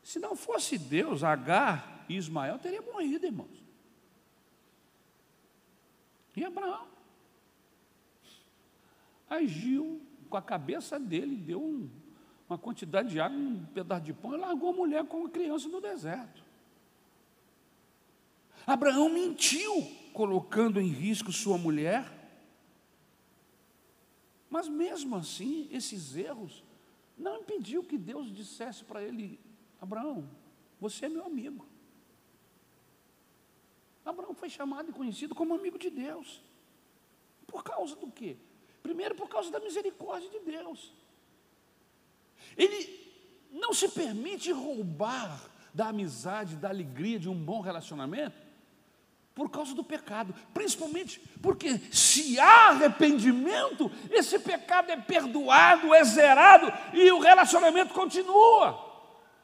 [0.02, 3.69] Se não fosse Deus, Agar e Ismael teriam morrido, irmãos.
[6.36, 6.88] E Abraão
[9.30, 11.90] agiu com a cabeça dele, deu um,
[12.48, 15.68] uma quantidade de água, um pedaço de pão e largou a mulher com a criança
[15.68, 16.44] no deserto.
[18.66, 22.20] Abraão mentiu, colocando em risco sua mulher
[24.50, 26.64] mas mesmo assim, esses erros
[27.18, 29.40] não impediu que Deus dissesse para ele:
[29.80, 30.28] Abraão,
[30.80, 31.66] você é meu amigo.
[34.10, 36.42] Abraão foi chamado e conhecido como amigo de Deus.
[37.48, 38.38] Por causa do quê?
[38.82, 40.94] Primeiro, por causa da misericórdia de Deus.
[42.56, 43.08] Ele
[43.52, 48.50] não se permite roubar da amizade, da alegria de um bom relacionamento
[49.34, 56.72] por causa do pecado, principalmente porque se há arrependimento, esse pecado é perdoado, é zerado
[56.94, 58.89] e o relacionamento continua.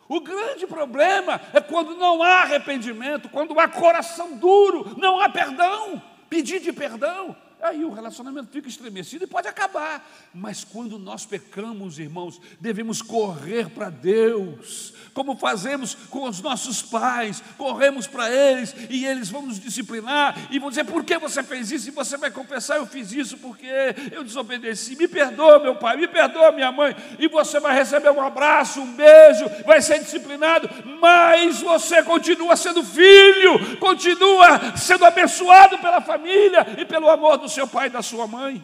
[0.08, 6.02] O grande problema é quando não há arrependimento, quando há coração duro, não há perdão,
[6.30, 7.36] pedir de perdão.
[7.66, 10.08] Aí o relacionamento fica estremecido e pode acabar.
[10.32, 17.42] Mas quando nós pecamos, irmãos, devemos correr para Deus, como fazemos com os nossos pais,
[17.58, 21.72] corremos para eles e eles vão nos disciplinar e vão dizer: por que você fez
[21.72, 21.88] isso?
[21.88, 23.66] E você vai confessar: eu fiz isso porque
[24.12, 24.96] eu desobedeci.
[24.96, 26.96] Me perdoa, meu pai, me perdoa, minha mãe.
[27.18, 30.70] E você vai receber um abraço, um beijo, vai ser disciplinado,
[31.02, 37.68] mas você continua sendo filho, continua sendo abençoado pela família e pelo amor do seu
[37.68, 38.64] pai e da sua mãe.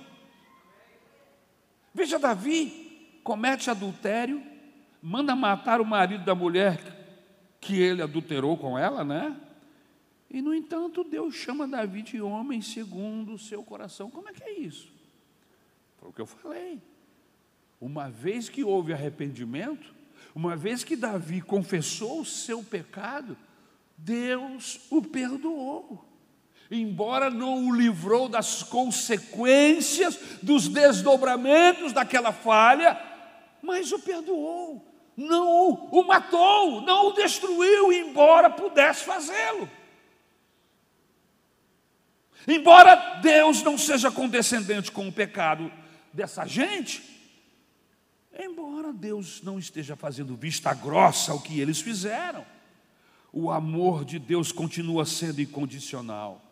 [1.93, 4.43] Veja, Davi comete adultério,
[5.01, 6.79] manda matar o marido da mulher
[7.59, 9.39] que ele adulterou com ela, né?
[10.29, 14.09] E, no entanto, Deus chama Davi de homem segundo o seu coração.
[14.09, 14.91] Como é que é isso?
[15.97, 16.81] Foi o que eu falei.
[17.79, 19.93] Uma vez que houve arrependimento,
[20.33, 23.37] uma vez que Davi confessou o seu pecado,
[23.97, 26.10] Deus o perdoou
[26.71, 32.97] embora não o livrou das consequências, dos desdobramentos daquela falha,
[33.61, 39.69] mas o perdoou, não o matou, não o destruiu, embora pudesse fazê-lo.
[42.47, 45.71] Embora Deus não seja condescendente com o pecado
[46.13, 47.03] dessa gente,
[48.39, 52.45] embora Deus não esteja fazendo vista grossa ao que eles fizeram,
[53.31, 56.50] o amor de Deus continua sendo incondicional.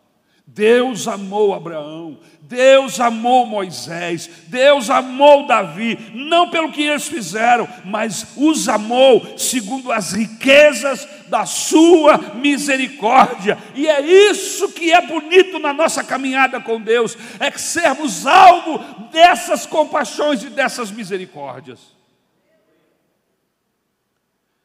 [0.52, 8.26] Deus amou Abraão, Deus amou Moisés, Deus amou Davi, não pelo que eles fizeram, mas
[8.36, 13.56] os amou segundo as riquezas da sua misericórdia.
[13.76, 18.78] E é isso que é bonito na nossa caminhada com Deus, é que sermos alvo
[19.12, 21.78] dessas compaixões e dessas misericórdias.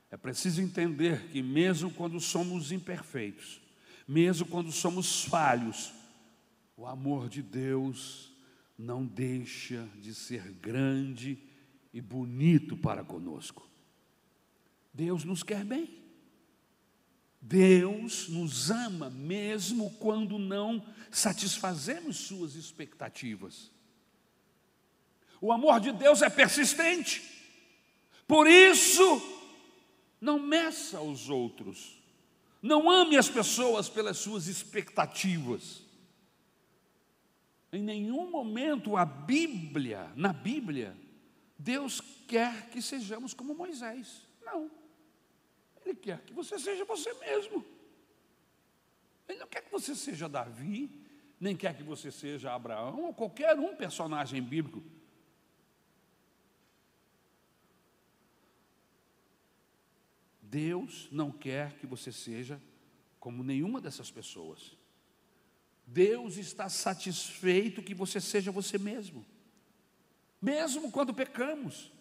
[0.10, 3.65] É preciso entender que mesmo quando somos imperfeitos,
[4.08, 5.94] mesmo quando somos falhos,
[6.78, 8.32] o amor de Deus
[8.78, 11.38] não deixa de ser grande
[11.94, 13.70] e bonito para conosco.
[14.94, 16.04] Deus nos quer bem.
[17.42, 23.72] Deus nos ama mesmo quando não satisfazemos suas expectativas.
[25.40, 27.22] O amor de Deus é persistente.
[28.28, 29.22] Por isso,
[30.20, 32.02] não meça os outros
[32.62, 35.84] não ame as pessoas pelas suas expectativas.
[37.72, 40.96] Em nenhum momento a Bíblia, na Bíblia,
[41.58, 44.22] Deus quer que sejamos como Moisés.
[44.44, 44.72] Não.
[45.86, 47.66] Ele quer que você seja você mesmo.
[49.28, 50.90] Ele não quer que você seja Davi,
[51.40, 54.84] nem quer que você seja Abraão ou qualquer um personagem bíblico.
[60.56, 62.62] Deus não quer que você seja
[63.20, 64.78] como nenhuma dessas pessoas.
[65.86, 69.26] Deus está satisfeito que você seja você mesmo,
[70.42, 71.92] mesmo quando pecamos.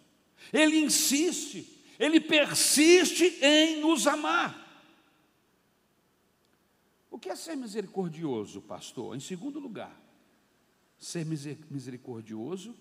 [0.53, 4.63] Ele insiste, ele persiste em nos amar.
[7.11, 9.17] O que é ser misericordioso, pastor?
[9.17, 10.01] Em segundo lugar,
[10.97, 12.73] ser misericordioso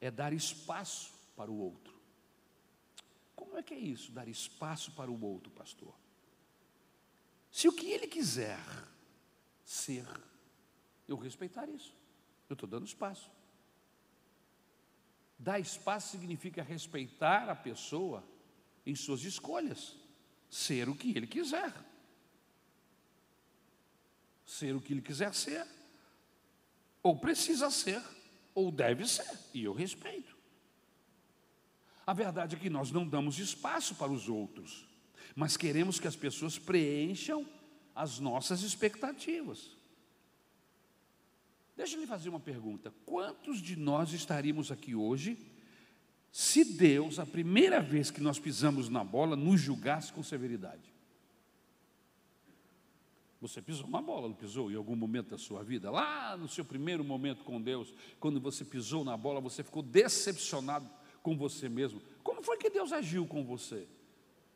[0.00, 1.81] é dar espaço para o outro.
[3.34, 5.94] Como é que é isso, dar espaço para o outro, pastor?
[7.50, 8.60] Se o que ele quiser
[9.64, 10.06] ser,
[11.06, 11.94] eu respeitar isso,
[12.48, 13.30] eu estou dando espaço.
[15.38, 18.24] Dar espaço significa respeitar a pessoa
[18.86, 19.96] em suas escolhas,
[20.48, 21.72] ser o que ele quiser.
[24.44, 25.66] Ser o que ele quiser ser,
[27.02, 28.02] ou precisa ser,
[28.54, 30.36] ou deve ser, e eu respeito.
[32.06, 34.86] A verdade é que nós não damos espaço para os outros,
[35.36, 37.46] mas queremos que as pessoas preencham
[37.94, 39.76] as nossas expectativas.
[41.76, 45.38] Deixa eu lhe fazer uma pergunta: quantos de nós estaríamos aqui hoje
[46.32, 50.90] se Deus, a primeira vez que nós pisamos na bola, nos julgasse com severidade?
[53.38, 55.90] Você pisou na bola, não pisou em algum momento da sua vida?
[55.90, 60.88] Lá no seu primeiro momento com Deus, quando você pisou na bola, você ficou decepcionado
[61.22, 62.02] com você mesmo.
[62.22, 63.86] Como foi que Deus agiu com você?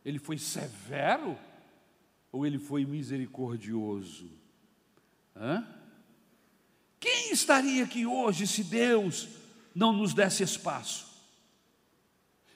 [0.04, 1.38] Ele foi severo
[2.32, 4.30] ou ele foi misericordioso?
[5.34, 5.66] Hã?
[6.98, 9.28] Quem estaria aqui hoje se Deus
[9.74, 11.06] não nos desse espaço?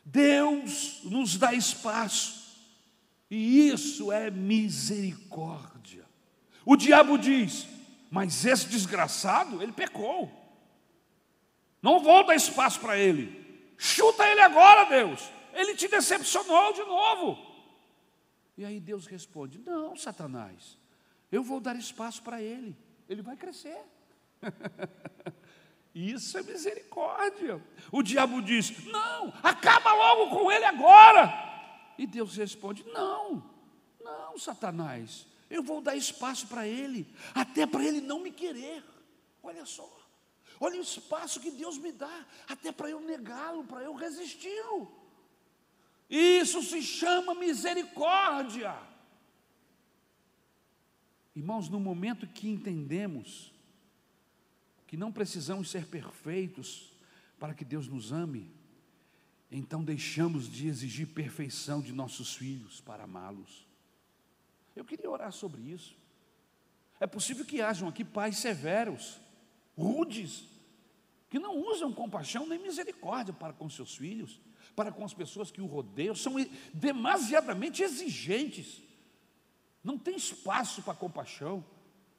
[0.04, 2.58] Deus nos dá espaço,
[3.30, 6.04] e isso é misericórdia.
[6.64, 7.66] O diabo diz:
[8.10, 10.30] Mas esse desgraçado, ele pecou.
[11.80, 13.39] Não vou dar espaço para ele.
[13.82, 15.32] Chuta ele agora, Deus.
[15.54, 17.38] Ele te decepcionou de novo.
[18.54, 20.76] E aí Deus responde: Não, Satanás,
[21.32, 22.76] eu vou dar espaço para ele.
[23.08, 23.80] Ele vai crescer.
[25.94, 27.58] Isso é misericórdia.
[27.90, 31.32] O diabo diz: Não, acaba logo com ele agora.
[31.96, 33.42] E Deus responde: Não,
[33.98, 38.84] não, Satanás, eu vou dar espaço para ele, até para ele não me querer.
[39.42, 39.90] Olha só,
[40.60, 44.92] olha o espaço que Deus me dá, até para eu negá-lo, para eu resisti-lo.
[46.08, 48.76] Isso se chama misericórdia.
[51.34, 53.52] Irmãos, no momento que entendemos
[54.86, 56.92] que não precisamos ser perfeitos
[57.38, 58.52] para que Deus nos ame,
[59.50, 63.66] então deixamos de exigir perfeição de nossos filhos para amá-los.
[64.76, 65.96] Eu queria orar sobre isso.
[66.98, 69.20] É possível que hajam aqui pais severos,
[69.80, 70.44] rudes,
[71.30, 74.40] que não usam compaixão nem misericórdia para com seus filhos,
[74.76, 76.34] para com as pessoas que o rodeiam, são
[76.74, 78.82] demasiadamente exigentes,
[79.82, 81.64] não tem espaço para compaixão.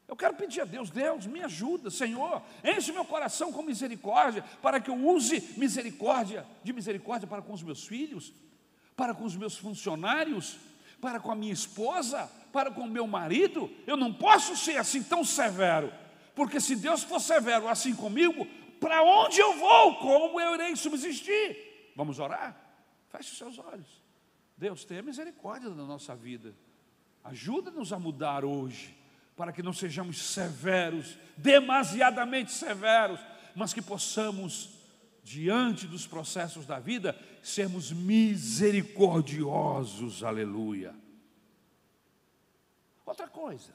[0.07, 4.81] Eu quero pedir a Deus, Deus, me ajuda, Senhor, enche meu coração com misericórdia, para
[4.81, 8.33] que eu use misericórdia, de misericórdia para com os meus filhos,
[8.95, 10.57] para com os meus funcionários,
[10.99, 13.71] para com a minha esposa, para com o meu marido.
[13.87, 15.91] Eu não posso ser assim tão severo,
[16.35, 18.45] porque se Deus for severo assim comigo,
[18.79, 19.95] para onde eu vou?
[19.95, 21.91] Como eu irei subsistir?
[21.95, 22.55] Vamos orar?
[23.09, 24.01] Feche os seus olhos.
[24.57, 26.55] Deus, tenha misericórdia da nossa vida.
[27.23, 28.95] Ajuda-nos a mudar hoje
[29.35, 33.19] para que não sejamos severos, demasiadamente severos,
[33.55, 34.69] mas que possamos,
[35.23, 40.93] diante dos processos da vida, sermos misericordiosos, aleluia.
[43.05, 43.73] Outra coisa,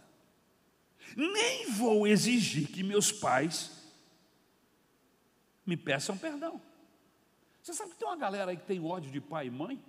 [1.15, 3.71] nem vou exigir que meus pais
[5.65, 6.61] me peçam perdão.
[7.63, 9.83] Você sabe que tem uma galera aí que tem ódio de pai e mãe?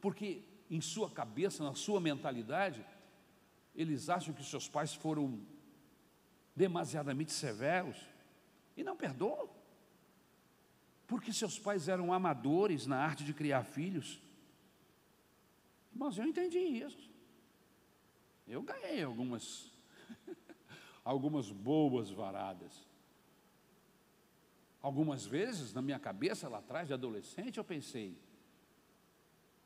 [0.00, 2.84] Porque em sua cabeça, na sua mentalidade,
[3.74, 5.40] eles acham que seus pais foram
[6.54, 7.96] demasiadamente severos
[8.76, 9.48] e não perdoam,
[11.06, 14.20] porque seus pais eram amadores na arte de criar filhos.
[15.92, 17.10] Mas eu entendi isso.
[18.46, 19.70] Eu ganhei algumas,
[21.04, 22.86] algumas boas varadas.
[24.80, 28.16] Algumas vezes, na minha cabeça, lá atrás, de adolescente, eu pensei: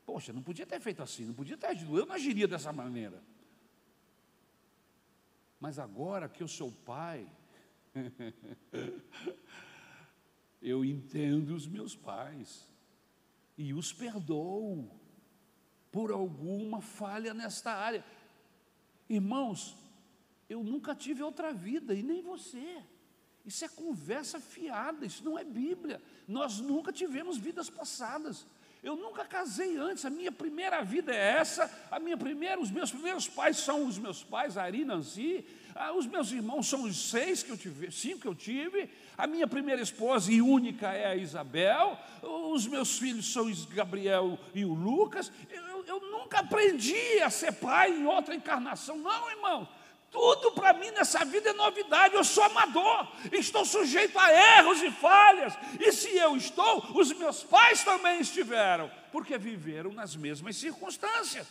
[0.05, 3.21] poxa, não podia ter feito assim, não podia ter agido, eu não agiria dessa maneira.
[5.59, 7.29] Mas agora que eu sou pai,
[10.61, 12.67] eu entendo os meus pais
[13.57, 14.89] e os perdoo
[15.91, 18.05] por alguma falha nesta área.
[19.09, 19.75] Irmãos,
[20.49, 22.81] eu nunca tive outra vida e nem você.
[23.45, 26.01] Isso é conversa fiada, isso não é Bíblia.
[26.27, 28.45] Nós nunca tivemos vidas passadas.
[28.81, 32.89] Eu nunca casei antes, a minha primeira vida é essa, a minha primeira, os meus
[32.89, 35.45] primeiros pais são os meus pais, Ari, Nancy,
[35.75, 39.27] ah, os meus irmãos são os seis que eu tive, cinco que eu tive, a
[39.27, 44.63] minha primeira esposa e única é a Isabel, os meus filhos são o Gabriel e
[44.63, 45.29] o Lucas.
[45.49, 49.67] Eu, eu nunca aprendi a ser pai em outra encarnação, não, irmão.
[50.11, 52.15] Tudo para mim nessa vida é novidade.
[52.15, 55.53] Eu sou amador, estou sujeito a erros e falhas.
[55.79, 61.47] E se eu estou, os meus pais também estiveram, porque viveram nas mesmas circunstâncias.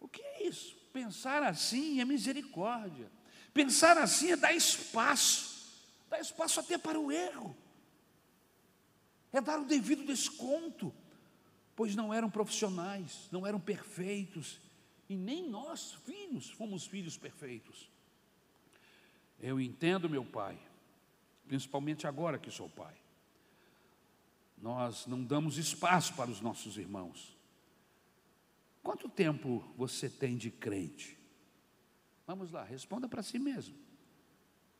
[0.00, 0.76] O que é isso?
[0.92, 3.10] Pensar assim é misericórdia.
[3.56, 5.72] Pensar assim é dar espaço,
[6.10, 7.56] dar espaço até para o erro,
[9.32, 10.94] é dar o devido desconto,
[11.74, 14.60] pois não eram profissionais, não eram perfeitos,
[15.08, 17.90] e nem nós, filhos, fomos filhos perfeitos.
[19.40, 20.58] Eu entendo, meu pai,
[21.46, 22.96] principalmente agora que sou pai.
[24.58, 27.36] Nós não damos espaço para os nossos irmãos.
[28.82, 31.18] Quanto tempo você tem de crente?
[32.26, 33.76] Vamos lá, responda para si mesmo.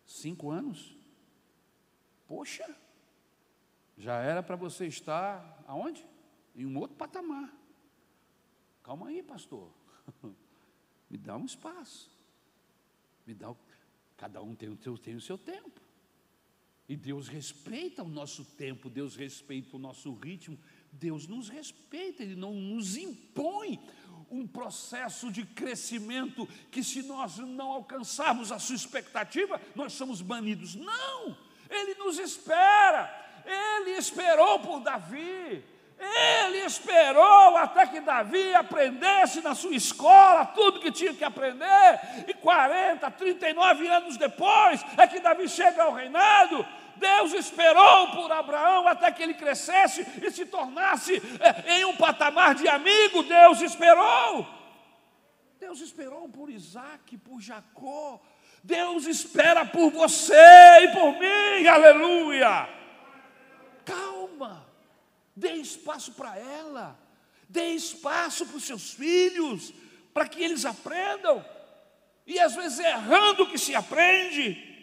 [0.04, 0.96] Cinco anos?
[2.26, 2.66] Poxa,
[3.96, 6.04] já era para você estar aonde?
[6.54, 7.52] Em um outro patamar.
[8.82, 9.70] Calma aí, pastor.
[11.08, 12.10] Me dá um espaço.
[13.26, 13.54] Me dá.
[14.16, 15.80] Cada um tem o, seu, tem o seu tempo.
[16.88, 20.58] E Deus respeita o nosso tempo, Deus respeita o nosso ritmo,
[20.92, 23.80] Deus nos respeita, Ele não nos impõe
[24.30, 30.74] um processo de crescimento que, se nós não alcançarmos a sua expectativa, nós somos banidos.
[30.74, 31.36] Não!
[31.68, 33.10] Ele nos espera,
[33.44, 35.64] Ele esperou por Davi,
[35.98, 42.34] ele esperou até que Davi aprendesse na sua escola tudo que tinha que aprender, e
[42.34, 46.66] 40, 39 anos depois é que Davi chega ao reinado.
[46.96, 52.54] Deus esperou por Abraão até que ele crescesse e se tornasse é, em um patamar
[52.54, 53.22] de amigo.
[53.22, 54.46] Deus esperou.
[55.58, 58.20] Deus esperou por Isaac, por Jacó.
[58.62, 60.34] Deus espera por você
[60.82, 61.66] e por mim.
[61.66, 62.68] Aleluia.
[63.84, 64.65] Calma.
[65.36, 66.98] Dê espaço para ela,
[67.46, 69.70] dê espaço para os seus filhos,
[70.14, 71.44] para que eles aprendam.
[72.26, 74.74] E às vezes é errando que se aprende.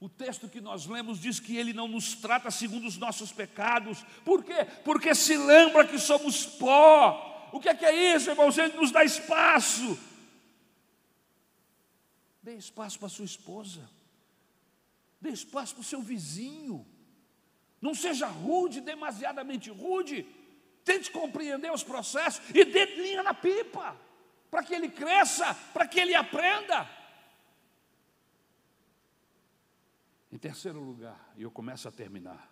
[0.00, 4.04] O texto que nós lemos diz que ele não nos trata segundo os nossos pecados.
[4.24, 4.64] Por quê?
[4.84, 7.50] Porque se lembra que somos pó.
[7.52, 8.56] O que é que é isso, irmãos?
[8.56, 9.98] Ele nos dá espaço.
[12.40, 13.90] Dê espaço para sua esposa.
[15.20, 16.86] Dê espaço para o seu vizinho.
[17.80, 20.26] Não seja rude, demasiadamente rude.
[20.84, 23.96] Tente compreender os processos e dê linha na pipa,
[24.50, 26.88] para que ele cresça, para que ele aprenda.
[30.30, 32.50] Em terceiro lugar, e eu começo a terminar.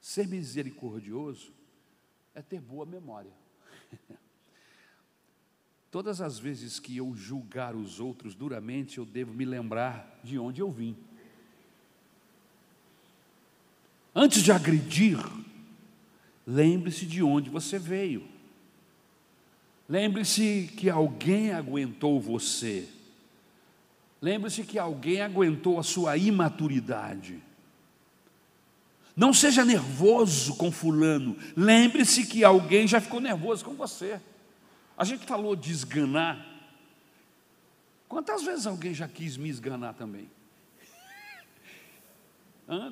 [0.00, 1.52] Ser misericordioso
[2.34, 3.32] é ter boa memória.
[5.90, 10.60] Todas as vezes que eu julgar os outros duramente, eu devo me lembrar de onde
[10.60, 10.96] eu vim.
[14.18, 15.18] Antes de agredir,
[16.46, 18.26] lembre-se de onde você veio.
[19.86, 22.88] Lembre-se que alguém aguentou você.
[24.22, 27.42] Lembre-se que alguém aguentou a sua imaturidade.
[29.14, 31.36] Não seja nervoso com fulano.
[31.54, 34.18] Lembre-se que alguém já ficou nervoso com você.
[34.96, 36.42] A gente falou de esganar.
[38.08, 40.30] Quantas vezes alguém já quis me esganar também?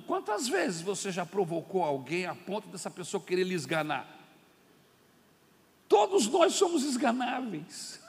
[0.07, 4.09] Quantas vezes você já provocou alguém a ponto dessa pessoa querer lhe esganar?
[5.89, 8.01] Todos nós somos esganáveis.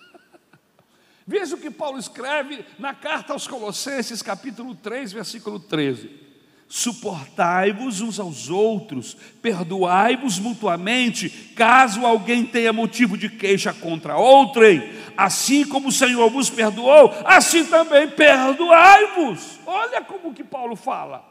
[1.26, 6.25] Veja o que Paulo escreve na carta aos Colossenses, capítulo 3, versículo 13.
[6.68, 15.64] Suportai-vos uns aos outros, perdoai-vos mutuamente, caso alguém tenha motivo de queixa contra outrem, assim
[15.64, 19.60] como o Senhor vos perdoou, assim também perdoai-vos.
[19.64, 21.24] Olha como que Paulo fala.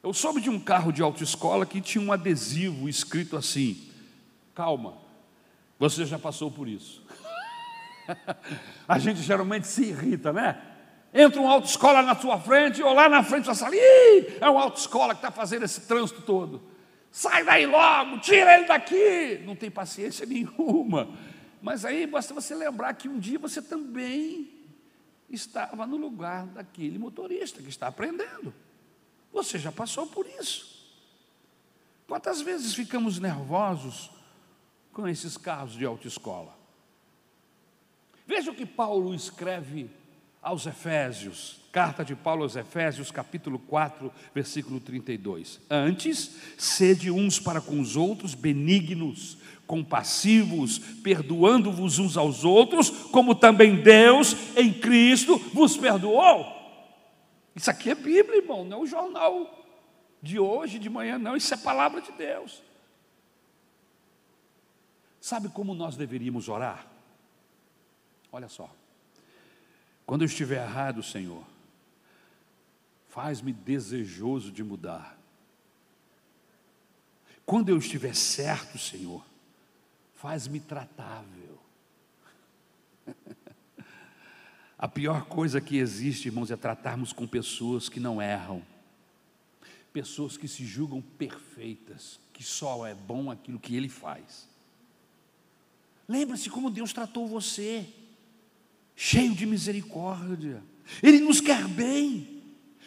[0.00, 3.88] Eu soube de um carro de autoescola que tinha um adesivo escrito assim:
[4.54, 4.94] calma,
[5.78, 7.02] você já passou por isso.
[8.86, 10.71] A gente geralmente se irrita, né?
[11.14, 14.62] Entra uma autoescola na sua frente, ou lá na frente da sala, Ih, é uma
[14.62, 16.62] autoescola que está fazendo esse trânsito todo.
[17.10, 19.42] Sai daí logo, tira ele daqui.
[19.44, 21.10] Não tem paciência nenhuma.
[21.60, 24.50] Mas aí basta você lembrar que um dia você também
[25.28, 28.54] estava no lugar daquele motorista que está aprendendo.
[29.32, 30.72] Você já passou por isso.
[32.08, 34.10] Quantas vezes ficamos nervosos
[34.92, 36.56] com esses carros de autoescola?
[38.26, 39.90] Veja o que Paulo escreve
[40.42, 45.60] aos Efésios, carta de Paulo aos Efésios, capítulo 4, versículo 32.
[45.70, 53.80] Antes, sede uns para com os outros benignos, compassivos, perdoando-vos uns aos outros, como também
[53.80, 56.60] Deus em Cristo vos perdoou.
[57.54, 59.64] Isso aqui é Bíblia, irmão, não é o jornal
[60.20, 62.62] de hoje, de manhã, não, isso é palavra de Deus.
[65.20, 66.84] Sabe como nós deveríamos orar?
[68.32, 68.68] Olha só.
[70.06, 71.44] Quando eu estiver errado, Senhor,
[73.08, 75.18] faz-me desejoso de mudar.
[77.44, 79.24] Quando eu estiver certo, Senhor,
[80.14, 81.58] faz-me tratável.
[84.78, 88.62] A pior coisa que existe, irmãos, é tratarmos com pessoas que não erram,
[89.92, 94.48] pessoas que se julgam perfeitas, que só é bom aquilo que ele faz.
[96.08, 97.86] Lembre-se como Deus tratou você,
[98.94, 100.62] cheio de misericórdia,
[101.02, 102.42] Ele nos quer bem,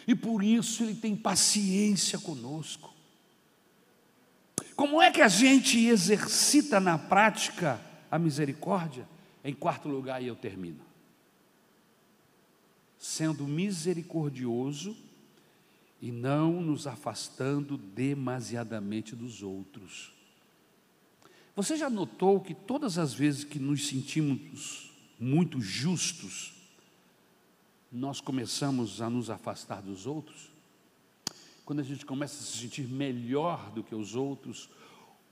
[0.06, 2.94] e por isso Ele tem paciência conosco.
[4.74, 7.80] Como é que a gente exercita na prática
[8.10, 9.08] a misericórdia?
[9.42, 10.80] Em quarto lugar, e eu termino.
[12.98, 14.96] Sendo misericordioso
[16.00, 20.12] e não nos afastando demasiadamente dos outros.
[21.54, 24.85] Você já notou que todas as vezes que nos sentimos
[25.18, 26.54] muito justos,
[27.90, 30.56] nós começamos a nos afastar dos outros?
[31.66, 34.70] quando a gente começa a se sentir melhor do que os outros,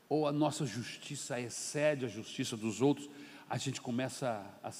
[0.08, 3.08] ou a nossa justiça excede a justiça dos outros,
[3.48, 4.72] a gente começa a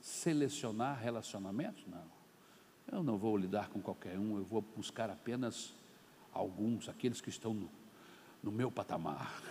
[0.00, 1.84] selecionar relacionamentos?
[1.86, 2.16] Não.
[2.90, 5.74] Eu não vou lidar com qualquer um, eu vou buscar apenas
[6.32, 7.70] alguns, aqueles que estão no,
[8.42, 9.42] no meu patamar.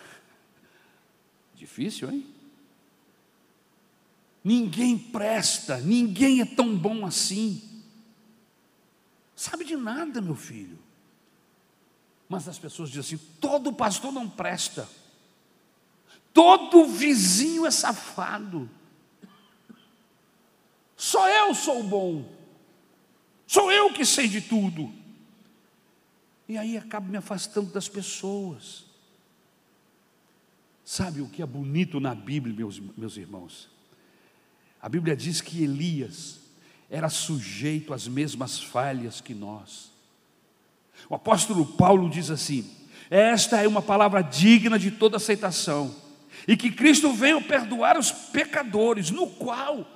[1.53, 2.25] Difícil, hein?
[4.45, 7.63] Ninguém presta, ninguém é tão bom assim.
[9.35, 10.77] Sabe de nada, meu filho.
[12.29, 14.87] Mas as pessoas dizem assim: todo pastor não presta,
[16.31, 18.69] todo vizinho é safado,
[20.95, 22.31] só eu sou bom,
[23.47, 24.93] sou eu que sei de tudo.
[26.47, 28.85] E aí acabo me afastando das pessoas.
[30.83, 33.73] Sabe o que é bonito na Bíblia, meus, meus irmãos?
[34.85, 36.39] A Bíblia diz que Elias
[36.91, 39.91] era sujeito às mesmas falhas que nós.
[41.09, 42.69] O apóstolo Paulo diz assim:
[43.09, 45.95] Esta é uma palavra digna de toda aceitação,
[46.47, 49.87] e que Cristo veio perdoar os pecadores, no qual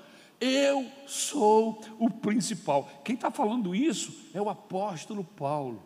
[0.41, 2.89] eu sou o principal.
[3.05, 5.83] Quem está falando isso é o apóstolo Paulo.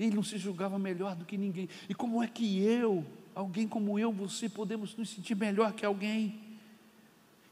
[0.00, 1.68] Ele não se julgava melhor do que ninguém.
[1.88, 6.45] E como é que eu, alguém como eu, você, podemos nos sentir melhor que alguém?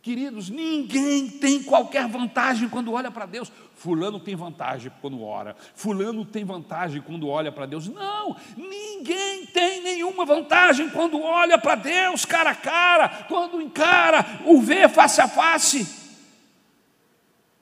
[0.04, 3.50] Queridos, ninguém tem qualquer vantagem quando olha para Deus.
[3.74, 7.88] Fulano tem vantagem quando ora, Fulano tem vantagem quando olha para Deus.
[7.88, 14.60] Não, ninguém tem nenhuma vantagem quando olha para Deus cara a cara, quando encara, o
[14.60, 15.88] vê face a face.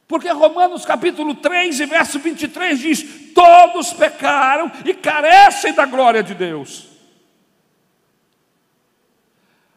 [0.09, 6.35] Porque Romanos capítulo 3 e verso 23 diz: Todos pecaram e carecem da glória de
[6.35, 6.92] Deus.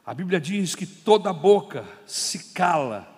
[0.05, 3.11] A Bíblia diz que toda boca se cala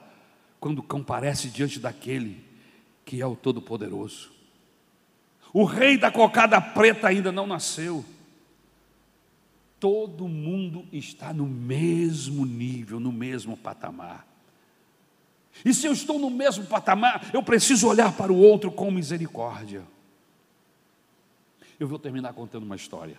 [0.60, 2.46] quando comparece diante daquele
[3.04, 4.32] que é o Todo-Poderoso.
[5.54, 8.06] O rei da cocada preta ainda não nasceu.
[9.80, 14.26] Todo mundo está no mesmo nível, no mesmo patamar.
[15.64, 19.84] E se eu estou no mesmo patamar, eu preciso olhar para o outro com misericórdia.
[21.80, 23.18] Eu vou terminar contando uma história.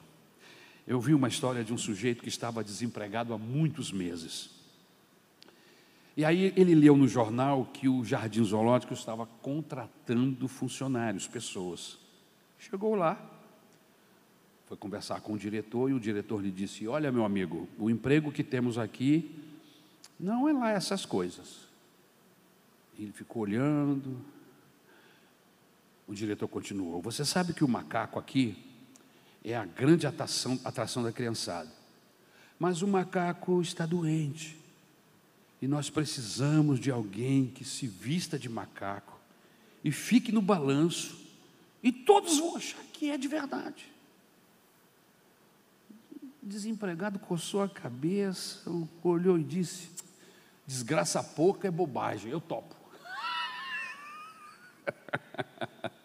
[0.89, 4.49] Eu vi uma história de um sujeito que estava desempregado há muitos meses.
[6.16, 11.99] E aí ele leu no jornal que o Jardim Zoológico estava contratando funcionários, pessoas.
[12.59, 13.22] Chegou lá,
[14.66, 18.32] foi conversar com o diretor e o diretor lhe disse: Olha, meu amigo, o emprego
[18.32, 19.39] que temos aqui
[20.18, 21.68] não é lá essas coisas.
[22.99, 24.16] Ele ficou olhando.
[26.07, 28.68] O diretor continuou: Você sabe que o macaco aqui
[29.45, 31.70] é a grande atração, atração da criançada.
[32.59, 34.57] Mas o macaco está doente.
[35.61, 39.18] E nós precisamos de alguém que se vista de macaco
[39.82, 41.18] e fique no balanço.
[41.82, 43.91] E todos vão achar que é de verdade.
[46.43, 48.70] Desempregado coçou a cabeça,
[49.03, 49.91] olhou e disse:
[50.66, 52.74] Desgraça pouca é bobagem, eu topo.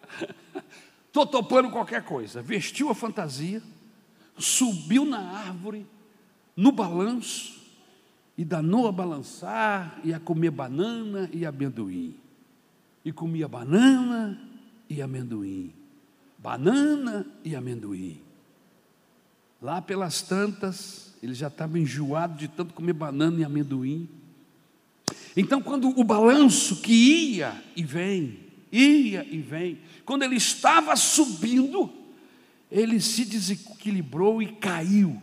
[1.13, 2.41] Estou topando qualquer coisa.
[2.41, 3.61] Vestiu a fantasia,
[4.35, 5.85] subiu na árvore,
[6.57, 7.61] no balanço,
[8.35, 12.15] e danou a balançar, e a comer banana e amendoim.
[13.05, 14.41] e comia banana
[14.89, 15.71] e amendoim.
[16.39, 18.19] Banana e amendoim.
[19.61, 24.09] Lá pelas tantas, ele já estava enjoado de tanto comer banana e amendoim.
[25.37, 28.42] Então, quando o balanço que ia e vem,
[28.73, 31.93] ia e vem, quando ele estava subindo,
[32.71, 35.21] ele se desequilibrou e caiu.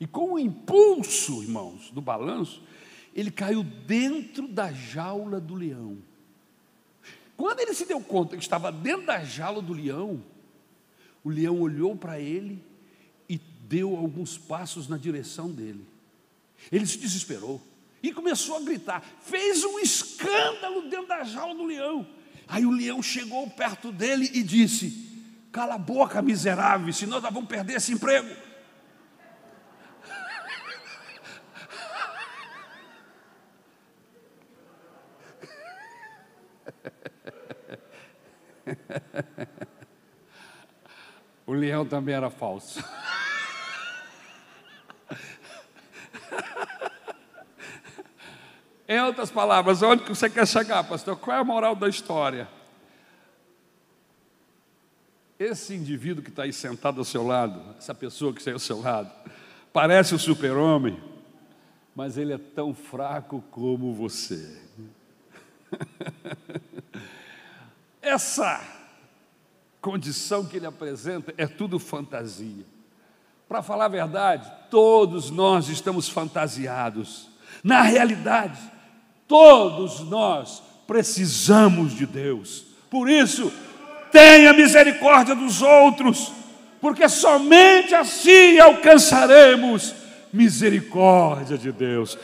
[0.00, 2.62] E com o impulso, irmãos, do balanço,
[3.14, 5.98] ele caiu dentro da jaula do leão.
[7.36, 10.22] Quando ele se deu conta que estava dentro da jaula do leão,
[11.22, 12.62] o leão olhou para ele
[13.28, 13.38] e
[13.68, 15.86] deu alguns passos na direção dele.
[16.72, 17.62] Ele se desesperou
[18.02, 22.06] e começou a gritar, fez um escândalo dentro da jaula do leão.
[22.50, 25.08] Aí o leão chegou perto dele e disse:
[25.52, 28.28] Cala a boca, miserável, senão nós vamos perder esse emprego.
[41.46, 42.80] O leão também era falso.
[48.90, 51.16] Em outras palavras, onde que você quer chegar, pastor?
[51.16, 52.48] Qual é a moral da história?
[55.38, 58.80] Esse indivíduo que está aí sentado ao seu lado, essa pessoa que está ao seu
[58.80, 59.08] lado,
[59.72, 61.00] parece o super-homem,
[61.94, 64.60] mas ele é tão fraco como você.
[68.02, 68.60] Essa
[69.80, 72.64] condição que ele apresenta é tudo fantasia.
[73.48, 77.28] Para falar a verdade, todos nós estamos fantasiados.
[77.62, 78.79] Na realidade,
[79.30, 82.64] Todos nós precisamos de Deus.
[82.90, 83.52] Por isso,
[84.10, 86.32] tenha misericórdia dos outros,
[86.80, 89.94] porque somente assim alcançaremos
[90.32, 92.18] misericórdia de Deus.